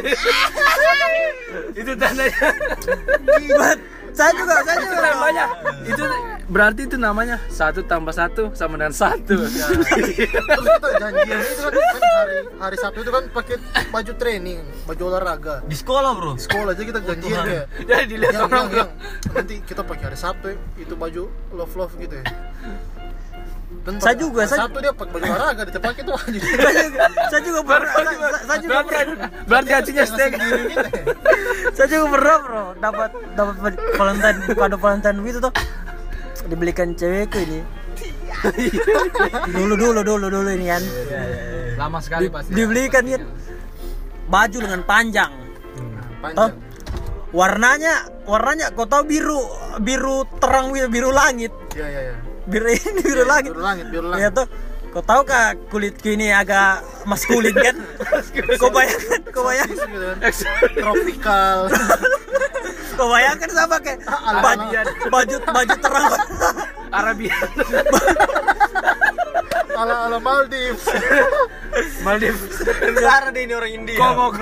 [1.81, 2.49] itu tandanya
[4.17, 5.45] saya juga saya itu juga namanya
[5.85, 6.03] itu
[6.49, 12.13] berarti itu namanya satu tambah satu sama dengan satu Terus kita janjian itu kan, kan
[12.17, 13.57] hari hari Sabtu itu kan pakai
[13.93, 15.55] baju training, baju olahraga.
[15.67, 16.33] Di sekolah, bro.
[16.41, 17.63] Sekolah aja kita janjian ya.
[17.85, 18.91] jadi dilihat yang, orang yang, yang
[19.35, 20.49] nanti kita pakai hari Sabtu
[20.81, 22.25] itu baju love love gitu ya.
[23.67, 26.39] Dan Saya juga, saya- Sabtu dia pakai baju olahraga dia pakai tuh baju.
[27.31, 27.91] saya juga pernah
[28.47, 30.15] saya, juga pernah berarti hatinya ya.
[31.75, 32.65] saya juga pernah bro.
[32.79, 35.53] Dapat dapat Valentine kado Valentine gitu tuh.
[36.47, 37.61] Dibelikan cewekku ini.
[39.51, 40.83] Dulu dulu dulu dulu ini kan
[41.77, 42.57] lama sekali pasti.
[42.57, 43.23] dibelikan kan
[44.27, 45.33] baju dengan panjang.
[46.23, 46.39] Panjang.
[46.39, 46.51] Toh,
[47.35, 47.95] warnanya
[48.27, 49.41] warnanya kau tahu biru
[49.79, 51.53] biru terang biru, biru langit?
[51.77, 52.17] Iya iya iya.
[52.47, 53.51] Biru ini biru langit.
[53.53, 54.33] Biru langit, biru ya langit.
[54.35, 54.47] tuh.
[54.97, 57.77] Kau tahu kah kulitku ini agak maskulin kan?
[58.63, 59.77] Kau bayangkan kau bayangkan.
[59.93, 60.33] Gitu kan.
[60.73, 61.59] Tropical.
[62.97, 64.57] kau bayangkan sama kayak ala-
[65.13, 66.13] baju baju terang.
[66.89, 67.37] Arabia
[69.77, 70.85] ala ala Maldives.
[72.07, 72.57] Maldives
[72.97, 74.01] Cara deh ini orang India.
[74.01, 74.33] Kongo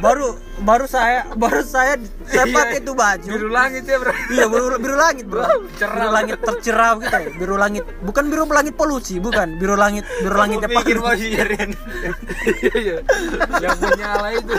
[0.00, 0.34] baru
[0.64, 4.96] baru saya baru saya saya pakai itu baju biru langit ya bro iya biru biru
[4.96, 5.44] langit bro
[5.76, 5.94] Cerah.
[5.96, 10.36] biru langit tercerah gitu ya biru langit bukan biru langit polusi bukan biru langit biru
[10.36, 11.70] langitnya pikir pak bajunya Rian.
[12.80, 12.96] Iya.
[13.60, 14.54] yang menyala itu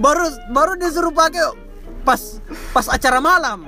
[0.00, 1.44] baru baru disuruh pakai
[2.04, 2.40] pas
[2.72, 3.64] pas acara malam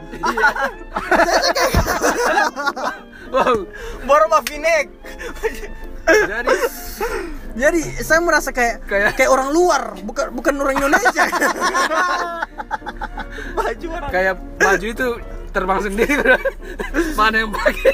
[3.29, 3.57] wow
[4.03, 4.87] Baru mafinek.
[6.07, 6.55] jadi
[7.57, 11.25] jadi saya merasa kayak Kayak- kayak orang luar bukan bukan orang Indonesia
[13.53, 14.11] Baju orang.
[14.11, 15.09] kayak baju itu
[15.57, 16.37] terbang sendiri
[17.17, 17.92] mana yang pakai?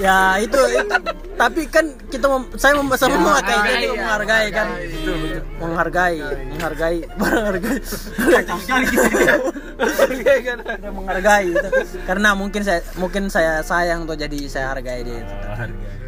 [0.00, 0.96] Ya itu, itu.
[1.36, 4.68] tapi kan kita mem, saya mem, saya Ya, memakai menghargai, jadi ya, menghargai kan.
[4.72, 5.16] betul
[5.60, 6.16] menghargai
[6.52, 7.78] menghargai menghargai.
[10.24, 10.58] Kayak kan.
[10.64, 11.68] Saya menghargai itu.
[12.08, 15.34] karena mungkin saya mungkin saya sayang tuh jadi saya hargai dia itu.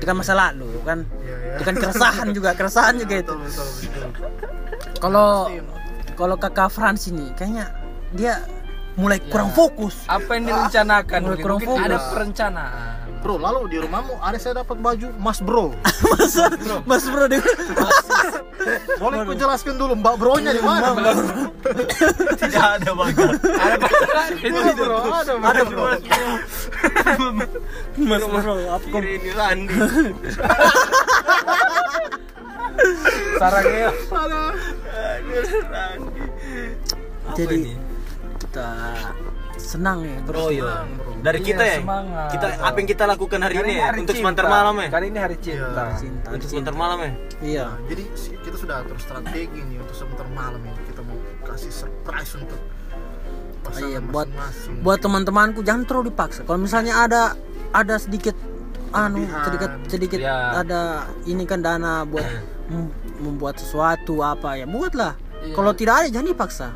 [0.01, 1.05] itu kan masa lalu kan?
[1.57, 3.35] Itu kan keresahan juga keresahan juga itu.
[5.01, 5.49] Kalau
[6.17, 7.69] kalau kakak Frans ini kayaknya
[8.17, 8.41] dia
[8.97, 10.09] mulai kurang fokus.
[10.09, 11.21] Apa yang direncanakan?
[11.23, 12.11] Mulai kurang mungkin ada fokus.
[12.17, 12.95] perencanaan.
[13.21, 15.75] Bro lalu di rumahmu ada saya dapat baju mas bro.
[16.15, 16.35] Mas
[16.87, 17.27] Mas Bro.
[17.27, 17.43] Dia
[19.03, 20.95] boleh ku jelaskan dulu mbak bronya di mana?
[22.41, 23.31] Tidak ada bagar.
[23.35, 23.77] ada
[24.79, 24.99] bro.
[25.11, 25.85] Ada bro ada bro.
[27.99, 29.75] Mas Bro, apa ini Randi.
[33.37, 33.89] Sarangnya
[37.37, 37.75] jadi
[38.57, 38.69] kita
[39.59, 40.49] senang ya bro.
[40.49, 40.73] Iya.
[41.19, 41.77] Dari Iya, kita ya.
[41.81, 42.29] semangat.
[42.31, 43.85] Kita apa yang kita lakukan hari ini ya?
[43.87, 44.89] hari Untuk sebentar malam ya.
[44.89, 45.83] Kali ini hari cinta.
[45.95, 46.49] Cinta, Untuk cinta.
[46.51, 47.11] sebentar malam ya.
[47.37, 47.67] Iya.
[47.87, 52.33] jadi si- kita sudah atur strategi nih untuk sebentar malam ini kita mau kasih surprise
[52.35, 52.61] untuk
[53.61, 54.81] pasangan Iya, buat masing-masing.
[54.81, 56.41] buat teman-temanku jangan terlalu dipaksa.
[56.43, 57.23] Kalau misalnya ada
[57.71, 58.33] ada sedikit
[58.89, 60.57] anu sedikit sedikit Ya.
[60.57, 60.81] ada
[61.25, 62.25] ini kan dana buat
[62.71, 65.13] mem- membuat sesuatu apa ya buatlah.
[65.43, 65.53] Iya.
[65.53, 66.69] Kalau tidak ada jangan dipaksa.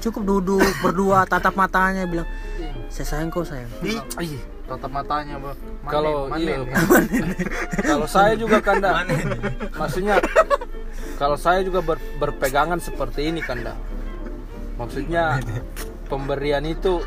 [0.00, 2.28] Cukup duduk berdua tatap matanya bilang
[2.88, 3.68] saya sayang kau sayang.
[3.84, 4.40] Iya.
[4.66, 5.50] tatap matanya bro
[5.82, 6.74] Kalau iya, ya.
[7.90, 9.02] kalau saya juga kanda,
[9.74, 10.22] maksudnya
[11.16, 13.74] kalau saya juga ber- berpegangan seperti ini kanda,
[14.74, 15.42] maksudnya
[16.06, 17.02] pemberian itu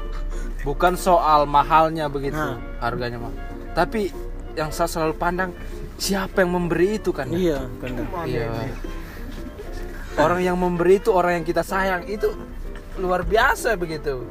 [0.61, 2.59] bukan soal mahalnya begitu Nah.
[2.79, 3.33] harganya mah,
[3.71, 4.11] tapi
[4.53, 5.51] yang saya selalu pandang
[5.95, 7.31] siapa yang memberi itu kan?
[7.31, 7.95] Iya, kan.
[8.27, 8.51] Iya.
[10.13, 12.27] Orang yang memberi itu orang yang kita sayang itu
[12.99, 14.27] luar biasa begitu.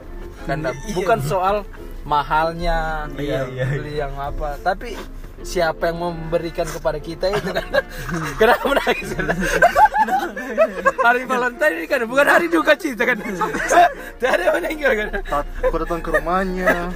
[0.47, 1.57] Karena bukan soal
[2.03, 3.67] mahalnya Iya, dia iya.
[3.71, 4.99] beli yang apa, tapi
[5.43, 7.67] siapa yang memberikan kepada kita itu kan.
[8.41, 9.11] Kenapa menangis?
[11.07, 13.19] hari Valentine ini kan bukan hari duka cinta kan.
[13.19, 15.09] Tidak ada yang meninggal kan.
[15.67, 16.91] Kau datang ke rumahnya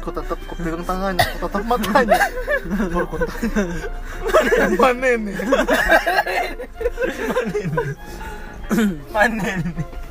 [0.00, 2.20] Kau tetap kau pegang tangannya Kau tatap matanya
[2.92, 5.36] Baru kau tanya Mana nih
[9.12, 10.03] Mana ini?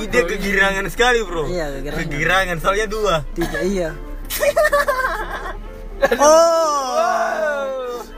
[0.00, 1.44] Ide kegirangan sekali bro.
[1.50, 2.00] Iya, kegirangan.
[2.00, 3.14] Kegirangan soalnya dua.
[3.36, 3.90] Tidak iya.
[6.22, 7.52] oh.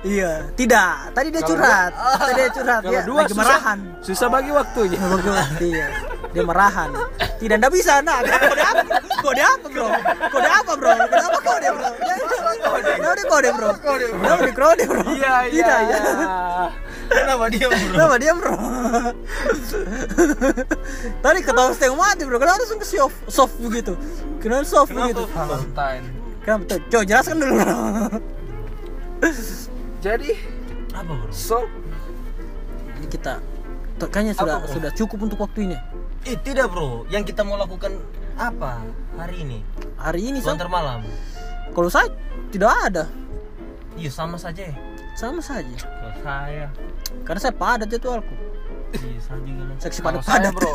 [0.05, 1.17] Iya, tidak.
[1.17, 1.91] Tadi dia curhat.
[1.97, 2.83] Tadi dia curhat.
[2.85, 3.79] Dia dua lagi susah, marahan.
[4.05, 5.01] susah bagi waktunya.
[5.01, 5.87] Bagus, iya.
[6.37, 6.91] Dia marahan.
[7.41, 8.05] Tidak, tidak bisa.
[8.05, 8.85] Nah, kode apa?
[9.25, 9.89] Kode apa, bro?
[10.29, 10.93] Kode apa, bro?
[11.09, 11.89] Kode apa kode, bro?
[12.05, 12.15] Ya,
[13.01, 13.71] Kode, kode, bro.
[13.81, 15.03] Kode, kode, kode, bro.
[15.09, 16.01] Iya, iya, Tidak, iya.
[17.05, 17.79] Kenapa dia bro?
[17.91, 18.55] Kenapa dia, bro?
[21.21, 22.37] Tadi ketawa setengah mati, bro.
[22.37, 23.93] Kenapa langsung ke soft, soft begitu?
[24.39, 25.25] Kenapa soft begitu?
[25.29, 26.05] Valentine.
[26.43, 26.79] Kenapa tuh?
[26.89, 27.77] Coba jelaskan dulu, bro.
[29.99, 30.31] Jadi,
[30.93, 31.33] Apa bro?
[31.33, 31.65] so
[32.95, 33.41] Ini kita
[34.05, 34.75] kayaknya sudah Apa, bro?
[34.77, 35.77] sudah cukup untuk waktu ini.
[36.25, 37.09] Eh tidak bro.
[37.09, 37.97] Yang kita mau lakukan
[38.37, 38.85] apa
[39.17, 39.59] hari ini?
[39.97, 41.01] Hari ini, Sam, Sebentar malam.
[41.73, 42.13] kalau saya
[42.53, 43.05] tidak ada.
[43.97, 44.69] Iya sama saja.
[44.69, 44.75] ya.
[45.15, 45.71] Sama saja.
[45.79, 46.67] Kalau saya.
[47.23, 48.35] Karena saya padat jadwalku.
[48.95, 49.77] Iya saya juga lah.
[49.79, 50.43] Seksi Kalau padat-padat.
[50.43, 50.73] saya bro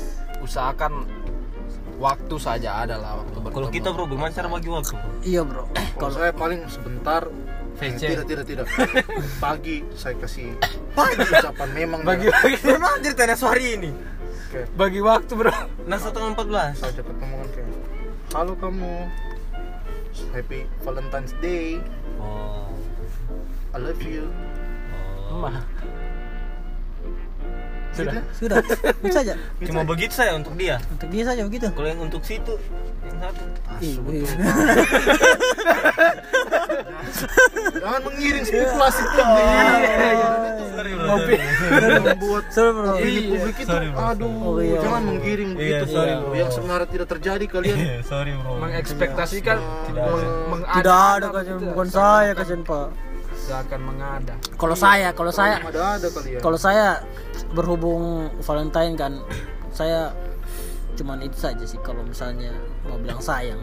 [0.46, 0.92] usahakan
[1.98, 3.56] waktu saja ada lah waktu bertemu.
[3.56, 5.10] Kalau kita bro gimana cara bagi waktu bro?
[5.20, 5.64] Iya, bro.
[5.96, 7.24] Kalau saya paling sebentar
[7.78, 8.10] Eh, VC.
[8.10, 8.66] Tidak, tidak, tidak
[9.44, 10.50] Pagi saya kasih
[10.98, 13.90] Pagi ucapan memang bagi bagi, Memang ceritanya hari ini.
[14.50, 15.54] Oke, bagi waktu bro.
[15.86, 17.70] Nah setengah 14 Saya ketemu kan kayak
[18.34, 19.06] Halo kamu
[20.34, 21.78] Happy Valentine's Day
[22.18, 22.66] Oh.
[23.78, 24.26] I love you
[25.30, 25.46] oh.
[25.46, 25.62] Mah.
[27.94, 29.34] Sudah sudah, itu saja.
[29.66, 30.78] Cuma begitu saya untuk dia.
[30.86, 31.66] Untuk dia saja begitu.
[31.70, 32.54] Kalau yang untuk situ
[33.02, 33.42] yang satu.
[33.74, 34.28] Asu, iya.
[37.78, 40.28] Jangan mengiring spekulasi Iya.
[40.78, 41.34] Ngopi.
[41.98, 43.30] Membuat opini Iya.
[43.34, 43.76] publik itu.
[43.98, 44.78] Aduh Oh, iya.
[44.78, 46.30] Jangan menggiring Iya, begitu sorry, bro.
[46.38, 48.52] Yang sebenarnya tidak terjadi kalian sorry bro.
[48.62, 50.04] Mengekspektasikan Tidak
[50.54, 50.66] meng-.
[50.70, 51.70] Tidak ada kasihan begitu.
[51.74, 53.07] bukan saya kasihan, Pak.
[53.48, 54.34] Seakan mengada.
[54.60, 57.00] Kalau saya, kalau saya Ada-ada kalian kalau saya
[57.56, 59.12] berhubung Valentine kan
[59.72, 60.12] saya
[61.00, 62.52] cuman itu saja sih kalau misalnya
[62.84, 63.62] mau bilang sayang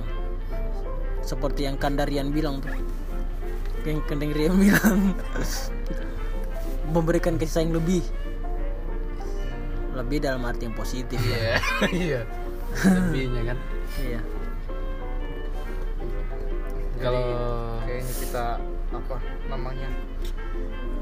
[1.22, 2.72] seperti yang Kandarian bilang tuh
[3.84, 5.14] yang Kandarian bilang
[6.90, 8.02] memberikan kasih sayang lebih
[9.94, 11.56] lebih dalam arti yang positif ya Iya.
[11.92, 12.22] Iya.
[12.76, 13.58] Lebihnya kan.
[14.00, 14.22] iya
[16.98, 17.24] Kalau
[17.84, 18.46] Kayaknya kita
[18.88, 19.90] Apa namanya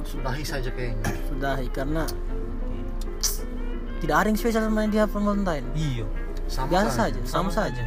[0.03, 2.03] Sudahi saja kayaknya sudahi karena
[3.97, 6.05] tidak ada yang spesial sama dia Valentine Iya.
[6.45, 7.15] Sama biasa saja.
[7.15, 7.81] saja sama saja.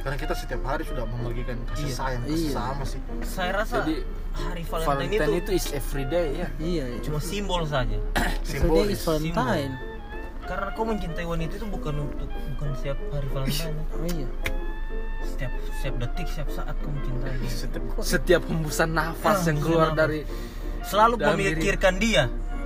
[0.00, 1.94] Karena kita setiap hari sudah membagikan kasih Iya.
[1.94, 2.52] sayang kasih Iya.
[2.52, 3.94] sama sih Saya rasa Jadi,
[4.32, 6.48] hari Valentine, Valentine itu, itu is everyday ya.
[6.58, 7.98] iya cuma simbol saja.
[8.50, 9.72] Everyday is simbolis Valentine
[10.42, 13.76] Karena kau mencintai wanita itu bukan untuk bukan setiap hari Valentine.
[13.94, 14.28] oh iya
[15.22, 17.50] Setiap setiap detik, setiap saat kau mencintai dia.
[17.50, 19.98] Setiap Setiap hembusan nafas Ah, yang keluar nafas.
[19.98, 20.20] dari
[20.80, 22.22] Selalu Dalam memikirkan dia,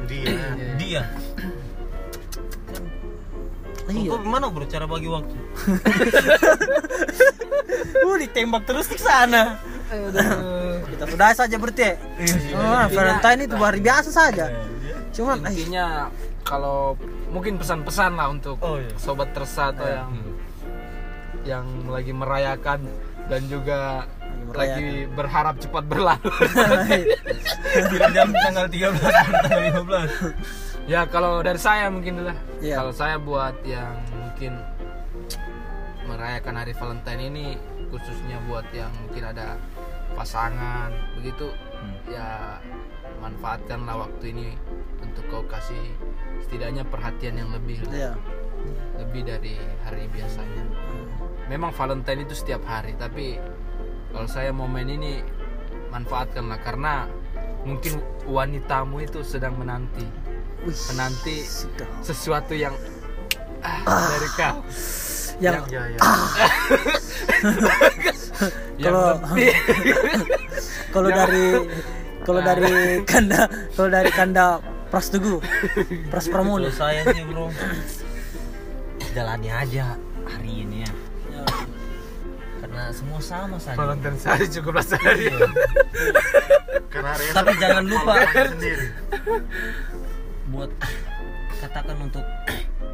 [0.07, 0.39] dia.
[0.79, 1.03] Dia.
[3.85, 5.35] Kan iya gimana bro cara bagi waktu?
[8.01, 9.61] uh ditembak terus di sana.
[10.89, 11.93] Kita sudah saja berarti
[12.55, 14.49] oh, Valentine itu hari biasa saja.
[15.13, 16.09] Cuman eh, intinya
[16.41, 16.97] kalau
[17.29, 18.89] mungkin pesan-pesan lah untuk Oh, iya.
[18.97, 20.11] sobat tersa atau yang
[21.45, 22.85] yang lagi merayakan
[23.29, 24.09] dan juga
[24.53, 26.31] lagi berharap cepat berlalu.
[28.15, 32.37] Jam tanggal 13 tanggal 15 ya kalau dari saya mungkin lah.
[32.61, 32.77] Iya.
[32.81, 34.53] kalau saya buat yang mungkin
[36.05, 37.47] merayakan hari Valentine ini
[37.89, 39.57] khususnya buat yang mungkin ada
[40.13, 41.51] pasangan begitu
[42.07, 42.61] ya
[43.19, 44.49] manfaatkanlah waktu ini
[45.01, 45.81] untuk kau kasih
[46.45, 48.13] setidaknya perhatian yang lebih iya
[48.99, 49.55] lebih dari
[49.85, 50.65] hari biasanya.
[51.51, 53.37] Memang Valentine itu setiap hari tapi
[54.15, 55.21] kalau saya momen ini
[55.91, 57.07] manfaatkanlah karena
[57.65, 60.07] mungkin wanitamu itu sedang menanti.
[60.65, 61.45] Menanti
[62.01, 62.73] sesuatu yang
[63.61, 64.59] ah, dari kau
[65.43, 65.99] yang ya ya.
[68.75, 69.19] Yang Kalau-
[70.95, 71.47] kalau dari
[72.27, 72.75] kalau dari
[73.07, 73.47] kanda
[73.79, 74.59] kalau dari kanda
[74.91, 75.39] Pras Tugu
[76.11, 77.51] Pras Kalau saya sih bro
[79.15, 79.95] Jalani aja
[80.27, 80.93] hari ini ya.
[82.59, 85.31] Karena semua sama saja Valentine sehari cukup sehari.
[86.91, 88.15] Karena hari Tapi jangan lupa.
[88.35, 88.87] sendiri.
[90.51, 90.71] Buat
[91.63, 92.27] Katakan untuk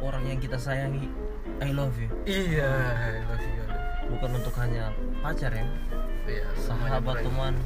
[0.01, 1.09] Orang yang kita sayangi
[1.57, 2.09] I love you.
[2.29, 3.65] Iya I love you,
[4.13, 4.93] Bukan untuk hanya
[5.25, 5.65] pacar ya.
[6.29, 7.57] Iya, Sahabat teman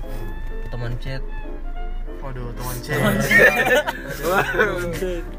[0.72, 1.20] Teman chat
[2.20, 3.03] waduh teman cewek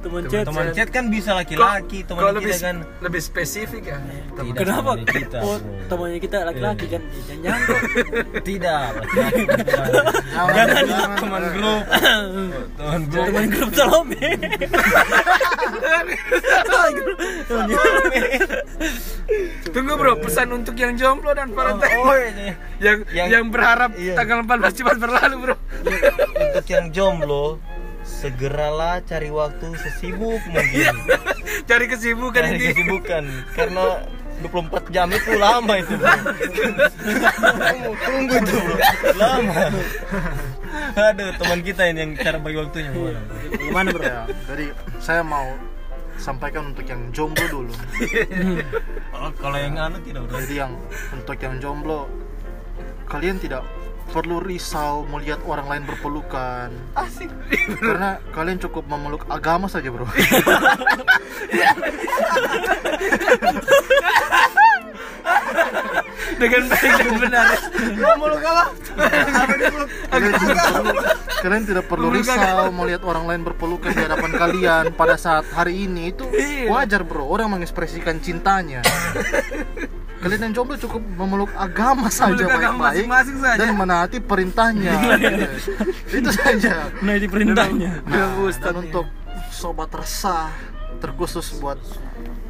[0.02, 0.44] teman chat.
[0.46, 2.76] Teman chat kan bisa laki-laki Teman lebih kita kan.
[3.00, 3.98] lebih spesifik ya?
[4.32, 4.94] Tidak kenapa?
[4.94, 7.02] teman kita, oh, temannya kita laki-laki kan?
[7.42, 7.60] Jangan
[8.40, 9.42] Tidak laki-laki
[10.86, 11.82] jangan Teman grup
[12.76, 13.26] Teman grup.
[13.26, 13.70] Teman grup.
[13.74, 14.20] Salome.
[19.66, 22.48] Tunggu bro, pesan untuk yang jomblo dan Valentine Oh ini
[22.78, 24.14] yang, yang- yang berharap iya.
[24.14, 25.56] tanggal 14 cepat berlalu bro.
[26.46, 27.62] Untuk yang jomblo
[28.06, 30.94] Segeralah cari waktu sesibuk mungkin.
[31.68, 32.66] Cari kesibukan Cari ini.
[32.70, 33.98] kesibukan Karena
[34.46, 36.14] 24 jam itu lama itu bro.
[37.66, 38.76] Tunggu, tunggu itu bro
[39.18, 39.54] Lama.
[40.94, 42.90] Aduh teman kita ini yang cara bagi waktunya.
[42.94, 43.20] Gimana?
[43.58, 44.02] gimana bro?
[44.06, 44.22] Ya
[44.54, 44.66] jadi
[45.02, 45.56] saya mau
[46.16, 47.72] sampaikan untuk yang jomblo dulu.
[49.16, 50.38] Oh, kalau yang anu tidak bro.
[50.46, 50.72] Jadi yang
[51.10, 52.06] untuk yang jomblo
[53.10, 53.66] kalian tidak
[54.10, 56.70] perlu risau melihat orang lain berpelukan.
[56.94, 57.30] Asik.
[57.78, 60.06] Karena kalian cukup memeluk agama saja bro.
[66.36, 67.48] Dengan baik dan benar.
[70.06, 70.94] kalian tidak perlu,
[71.40, 76.12] kalian tidak perlu risau melihat orang lain berpelukan di hadapan kalian pada saat hari ini.
[76.12, 76.28] Itu
[76.68, 77.24] wajar bro.
[77.24, 78.84] Orang mengekspresikan cintanya
[80.26, 83.58] kalian yang jomblo cukup memeluk agama saja Memeluk agama baik-baik masing-masing saja.
[83.62, 84.92] dan menaati perintahnya.
[86.18, 86.90] Itu saja.
[86.98, 87.92] Di perintahnya.
[88.04, 89.06] Nah, dan untuk
[89.54, 90.50] sobat resah
[90.98, 91.78] terkhusus buat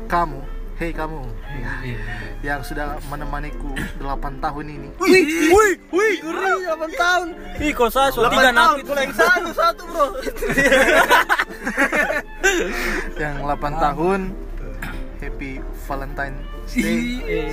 [0.08, 1.24] kamu hei kamu
[1.56, 1.72] ya,
[2.44, 4.88] yang sudah menemaniku 8 tahun ini.
[5.00, 7.28] Wih wih wih ngeri 8 tahun.
[7.64, 10.06] Ih kalau saya so tiga napi Kalau yang satu satu bro.
[13.16, 14.20] Yang 8 tahun
[15.18, 15.52] happy
[15.88, 16.36] Valentine
[16.74, 17.50] Eh,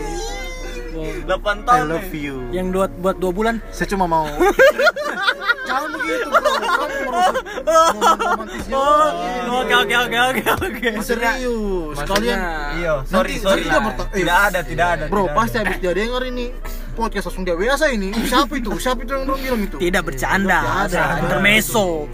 [1.26, 2.36] 8 I tahun love you.
[2.49, 3.55] Yang buat buat dua bulan?
[3.70, 4.26] Saya cuma mau.
[5.68, 7.24] Jangan begitu bro.
[9.64, 10.88] Oke oke oke oke oke.
[11.01, 11.97] Serius?
[12.03, 12.39] Kalian
[12.78, 16.22] Iya sorry Nanti- sorry eh, Tidak ada tidak ada bro tidak pasti habis dia denger
[16.30, 16.45] ini
[16.93, 18.14] podcast langsung dia biasa ini.
[18.28, 18.70] Siapa itu?
[18.78, 19.78] Siapa itu yang dong bilang itu?
[19.82, 20.59] Tidak bercanda.
[21.18, 22.05] Intermeso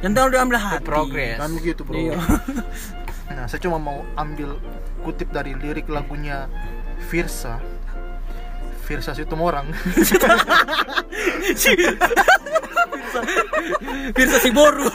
[0.00, 0.84] yang terlalu diambil hati.
[0.86, 1.36] Progress.
[1.40, 1.96] kan begitu bro.
[1.98, 2.16] Iya.
[3.30, 4.58] Nah saya cuma mau ambil
[5.00, 6.50] kutip dari lirik lagunya
[7.08, 7.58] Virsa
[8.84, 9.70] Virsa Situmorang.
[14.14, 14.86] Pirsa si Boru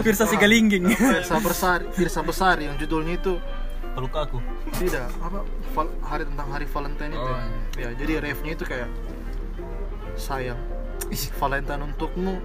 [0.00, 3.36] Pirsa si Galingging Virsa Besar Virsa Besar yang judulnya itu
[3.90, 4.38] Peluk aku.
[4.70, 5.42] Tidak apa
[5.74, 7.42] val- hari tentang hari Valentine itu Oh,
[7.74, 8.86] ya jadi refnya itu kayak
[10.14, 10.54] sayang.
[11.42, 12.38] Valentine untukmu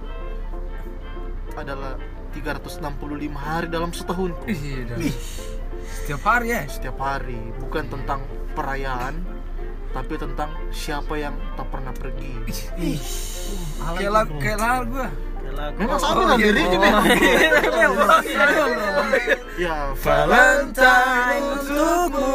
[1.54, 2.02] adalah
[2.36, 5.00] 365 hari dalam setahun dan-
[5.86, 6.62] Setiap hari ya.
[6.68, 7.38] setiap hari.
[7.58, 8.20] Bukan tentang
[8.52, 9.24] perayaan
[9.90, 12.36] tapi tentang siapa yang tak pernah pergi.
[13.96, 15.08] Kayak lagu kayak lagu gua.
[15.78, 16.62] memang sama kan diri
[19.56, 22.28] ya Valentine untukmu.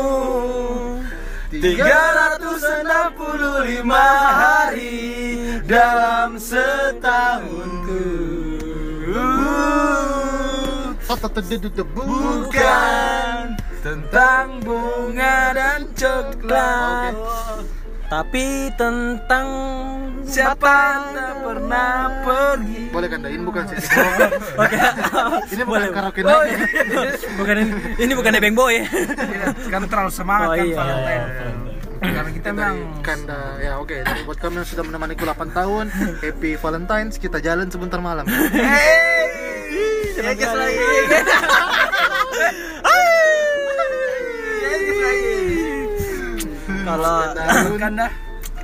[1.51, 3.91] 365
[4.33, 4.97] hari
[5.67, 7.99] dalam setahunku
[11.91, 13.43] Bukan
[13.81, 17.13] tentang bunga dan coklat
[18.07, 19.47] Tapi tentang
[20.27, 21.91] siapa yang tak pernah
[22.23, 22.91] pergi.
[22.91, 23.87] Boleh kan ini bukan sesi
[24.63, 24.75] Oke.
[25.55, 26.59] Ini bukan karaoke oh, night.
[27.39, 27.71] bukan ini,
[28.03, 28.83] ini bukan nebeng boy.
[29.71, 30.75] Kan terlalu semangat Oh, kan iya.
[30.75, 31.70] Valentine
[32.01, 33.93] karena kita memang Kanda ya oke.
[34.01, 35.85] Jadi buat kami yang sudah menemaniku 8 tahun
[36.25, 37.21] Happy Valentine's.
[37.21, 38.25] Kita jalan sebentar malam.
[40.17, 40.83] Jangan lagi.
[46.81, 48.11] Kalau kan dah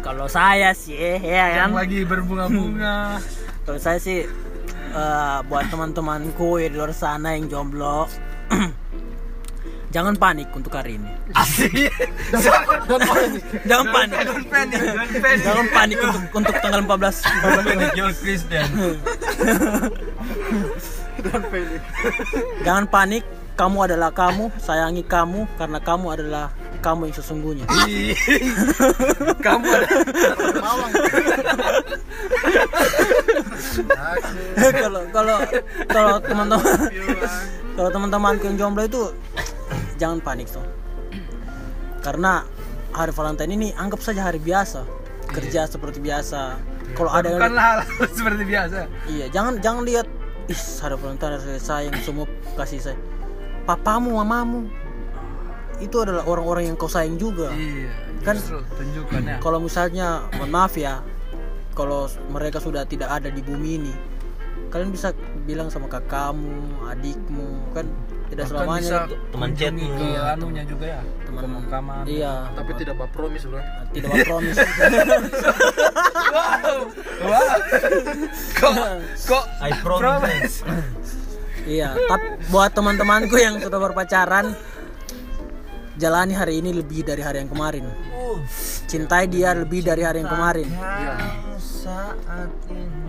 [0.02, 1.86] kalau saya sih ya yang kan.
[1.86, 3.22] lagi berbunga-bunga.
[3.64, 4.26] Kalau saya sih
[4.92, 8.10] eh, buat teman-temanku ya di luar sana yang jomblo
[9.88, 11.08] Jangan panik untuk hari ini.
[11.32, 11.72] asik
[12.92, 14.18] Dan panik Jangan panik.
[15.44, 17.96] Jangan panik untuk untuk tanggal 14.
[17.96, 18.68] you're Christian
[21.24, 21.82] Dan panik
[22.68, 23.24] Jangan panik.
[23.58, 27.66] Kamu adalah kamu, sayangi kamu karena kamu adalah kamu yang sesungguhnya.
[29.42, 29.88] kamu ada
[30.62, 30.92] Mawang
[34.78, 35.38] Kalau kalau
[35.90, 36.78] kalau teman-teman
[37.78, 39.04] kalau teman-temanku yang jomblo itu
[39.98, 40.64] jangan panik tuh.
[42.00, 42.46] Karena
[42.94, 44.86] hari Valentine ini anggap saja hari biasa.
[45.28, 46.56] Kerja seperti biasa.
[46.96, 47.84] Kalau ada yang hal
[48.18, 50.08] seperti biasa Iya, jangan jangan lihat
[50.48, 52.24] ih ada Valentine ada sayang semua
[52.56, 52.98] kasih saya.
[53.68, 54.72] Papamu, mamamu
[55.78, 57.54] itu adalah orang-orang yang kau sayang juga.
[57.54, 57.92] iya
[58.26, 58.42] Kan-
[58.74, 61.06] tunjukkan ya Kalau misalnya, mohon maaf ya,
[61.78, 63.94] kalau mereka sudah tidak ada di bumi ini,
[64.74, 65.14] kalian bisa
[65.46, 67.86] bilang sama kakakmu, adikmu, kan
[68.28, 69.88] tidak Bahkan selamanya bisa itu teman chatmu.
[69.88, 74.58] ke anunya juga ya teman pemakaman Iya, Tapi tidak bapromis bro tidak promis.
[77.20, 77.56] Wah.
[78.54, 78.74] kok
[79.26, 80.56] kok I promise.
[81.66, 84.56] iya, tapi buat teman-temanku yang sudah berpacaran,
[85.96, 87.86] jalani hari ini lebih dari hari yang kemarin.
[88.88, 90.68] Cintai dia lebih dari hari yang kemarin.
[91.58, 93.07] Saat ini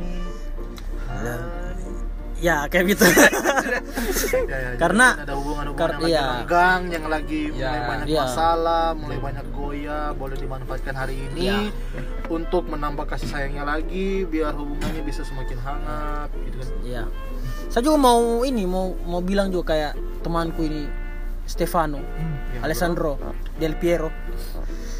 [2.38, 3.02] Ya, kayak gitu.
[4.46, 6.22] ya, ya, Karena- ada hubungan-hubungan kar- yang lagi iya.
[6.38, 8.20] renggang yang lagi mulai Ya, banyak iya.
[8.22, 11.58] masalah mulai banyak goyah boleh dimanfaatkan hari ini Iya.
[12.28, 17.02] untuk menambah kasih sayangnya lagi biar hubungannya bisa semakin hangat gitu kan Iya.
[17.68, 20.86] Saya juga mau ini mau mau bilang juga kayak temanku ini
[21.42, 21.98] Stefano,
[22.50, 23.16] Ya, Alessandro,
[23.56, 24.12] Del Piero.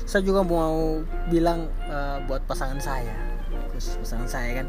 [0.03, 0.97] Saya juga mau
[1.29, 3.13] bilang eh, buat pasangan saya,
[3.71, 4.67] khusus pasangan saya kan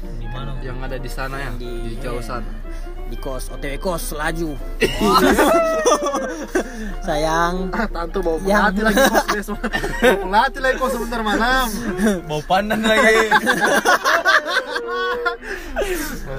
[0.00, 0.50] di mana?
[0.60, 2.44] yang ada di sana ya di, jauh sana
[3.06, 4.54] di kos OTW kos laju.
[7.02, 11.66] Sayang, Ah, tante bawa Yang- pelatih lagi kos besok bawa pelatih lagi kos sebentar malam
[12.24, 13.10] Bau pandan lagi.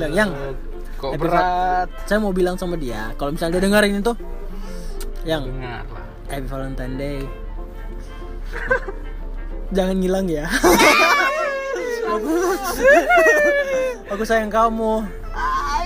[0.01, 0.29] yang, yang
[0.95, 4.13] kok Episode- berat saya mau bilang sama dia, kalau misalnya dia dengerin itu,
[5.23, 7.19] yang dengar lah Happy Valentine Day.
[9.75, 10.45] Jangan ngilang ya.
[14.11, 15.03] Aku sayang kamu.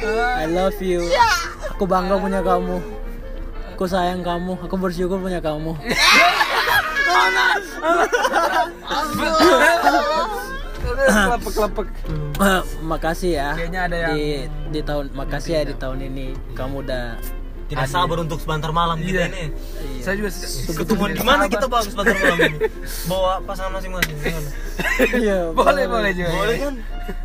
[0.02, 1.06] I love you.
[1.72, 2.82] Aku bangga punya kamu.
[3.76, 4.58] Aku sayang kamu.
[4.66, 5.76] Aku bersyukur punya kamu.
[11.06, 11.88] kelepek-kelepek
[12.84, 13.50] makasih ya.
[13.56, 14.26] Kayaknya ada yang- di
[14.72, 17.06] di tahun makasih ya di tahun ini kamu udah
[17.66, 19.28] Tidak sabar untuk sebentar malam kita Iya.
[19.28, 19.44] ini.
[19.98, 20.30] saya juga
[20.76, 22.58] Ketemu di mana kita bagus sebentar malam ini?
[23.06, 24.16] Bawa pasangan masing-masing.
[24.16, 24.50] gimana?
[25.16, 26.74] Iya, boleh boleh juga Boleh kan?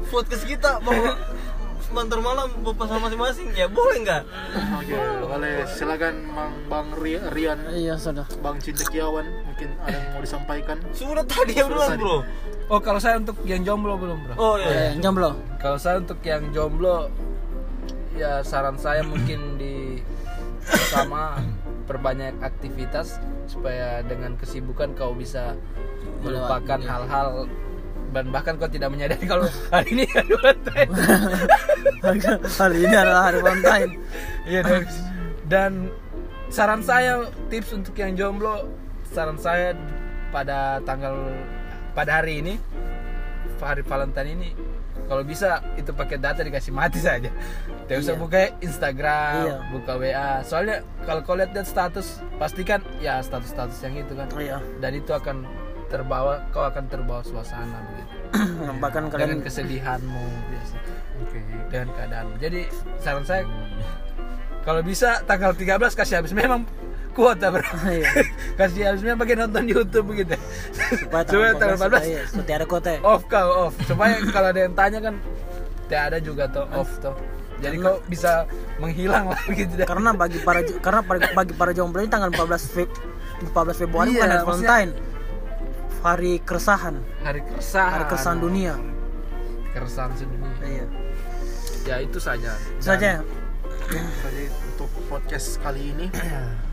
[0.07, 1.13] Podcast kita bawa
[1.83, 3.49] sebentar malam bawa pasangan masing-masing.
[3.53, 4.23] Ya boleh nggak?
[4.75, 8.25] oke boleh silakan Mang Bang Ri- Rian Iya, sudah.
[8.41, 11.99] Bang Cintekiawan mungkin ada yang mau disampaikan Sudah tadi ya tadi.
[11.99, 12.25] bro.
[12.67, 14.97] oh kalau saya untuk yang jomblo belum bro Oh Eh, iya.
[14.97, 15.37] yang jomblo.
[15.59, 17.13] Kalau saya untuk yang jomblo
[18.13, 19.70] ya saran saya mungkin di
[20.93, 21.41] sama
[21.89, 23.19] perbanyak aktivitas
[23.51, 25.59] supaya dengan kesibukan kau bisa
[26.23, 27.51] melupakan hal-hal
[28.11, 30.91] dan bahkan kau tidak menyadari kalau hari ini hari Valentine.
[32.59, 33.93] Hari ini adalah hari Valentine.
[34.47, 34.83] Iya dan,
[35.47, 35.73] dan
[36.51, 38.67] saran saya tips untuk yang jomblo
[39.15, 39.75] saran saya
[40.31, 41.15] pada tanggal
[41.95, 42.55] pada hari ini
[43.63, 44.51] hari Valentine ini
[45.11, 47.27] kalau bisa itu pakai data dikasih mati saja.
[47.27, 48.21] Tidak usah Iya.
[48.23, 49.57] buka Instagram Iya.
[49.69, 54.31] buka WA soalnya kalau kau lihat lihat status pastikan ya status status yang itu kan.
[54.33, 54.63] Iya.
[54.79, 55.43] dan itu akan
[55.91, 58.15] terbawa kau akan terbawa suasana begitu.
[58.79, 60.77] Bahkan dengan kalian kesedihanmu biasa.
[61.21, 61.39] Oke.
[61.67, 62.61] Dengan keadaanmu jadi
[62.97, 63.43] saran saya
[64.61, 66.31] kalau bisa tanggal 13 kasih habis.
[66.31, 66.63] Memang
[67.13, 67.63] kuota bro.
[67.91, 68.11] Iya.
[68.57, 70.37] kasih memang pakai nonton YouTube begitu
[71.01, 72.89] supaya supaya tanggal 14 iya, seperti ada kota.
[73.03, 73.75] off kau off.
[73.87, 75.15] Supaya kalau ada yang tanya kan
[75.87, 77.15] tidak ada juga tuh off tuh
[77.61, 78.49] jadi kau bisa
[78.81, 79.73] menghilang lah gitu.
[79.85, 82.91] Karena bagi para karena bagi, para jomblo ini tanggal 14 Feb
[83.53, 84.93] 14 Februari Iya, bukan hari Valentine.
[86.01, 86.97] Hari keresahan.
[87.21, 87.93] Hari keresahan.
[87.93, 88.75] Hari keresahan dunia.
[89.77, 90.53] Keresahan sedunia.
[90.65, 90.87] Iya.
[91.85, 92.57] Ya itu saja.
[92.57, 93.21] Itu saja.
[93.91, 96.07] Jadi untuk podcast kali ini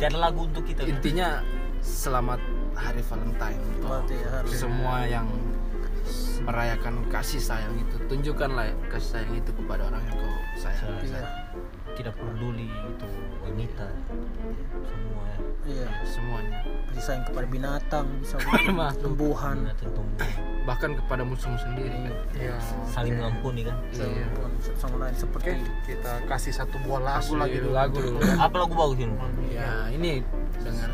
[0.00, 0.80] Tiada lagu untuk kita.
[0.88, 1.44] intinya
[1.84, 2.40] selamat
[2.72, 5.28] hari Valentine untuk Berarti hari- semua yang
[6.40, 8.00] merayakan kasih sayang itu.
[8.08, 10.88] Tunjukkanlah kasih sayang itu kepada orang yang kau sayang.
[11.04, 11.20] Iya
[12.00, 13.06] Tidak peduli itu
[13.44, 13.86] wanita.
[14.80, 15.24] Semua.
[15.28, 15.36] Ya.
[15.68, 15.88] iya.
[16.02, 16.58] Semuanya.
[16.88, 18.40] Kasih sayang kepada binatang bisa
[19.04, 19.56] tumbuhan.
[19.68, 19.88] Binatang
[20.60, 22.14] bahkan kepada musuh sendiri kan?
[22.32, 23.76] Ya Saling mengampuni kan.
[23.92, 24.24] iya.
[24.74, 27.70] Sama lain oke seperti kita kasih satu buah lagu Kasih lagi dulu.
[27.70, 27.96] lagu.
[28.00, 29.14] Dulu Apa lagu bagus ini?
[29.52, 30.12] ya ini.
[30.56, 30.88] Dengar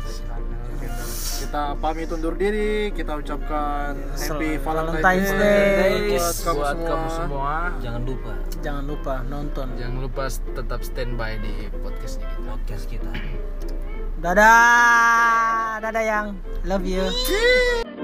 [1.37, 5.65] kita pamit undur diri kita ucapkan happy Valentine's Valentine's Day.
[5.77, 6.17] Day.
[6.17, 6.89] buat kamu buat semua.
[6.89, 7.53] kamu semua.
[7.81, 8.31] Jangan lupa.
[8.61, 9.67] Jangan lupa nonton.
[9.77, 12.49] Jangan lupa tetap standby di podcastnya kita.
[12.49, 13.11] Podcast kita.
[14.21, 15.81] dadah.
[15.81, 16.27] Dadah yang.
[16.65, 17.96] Love you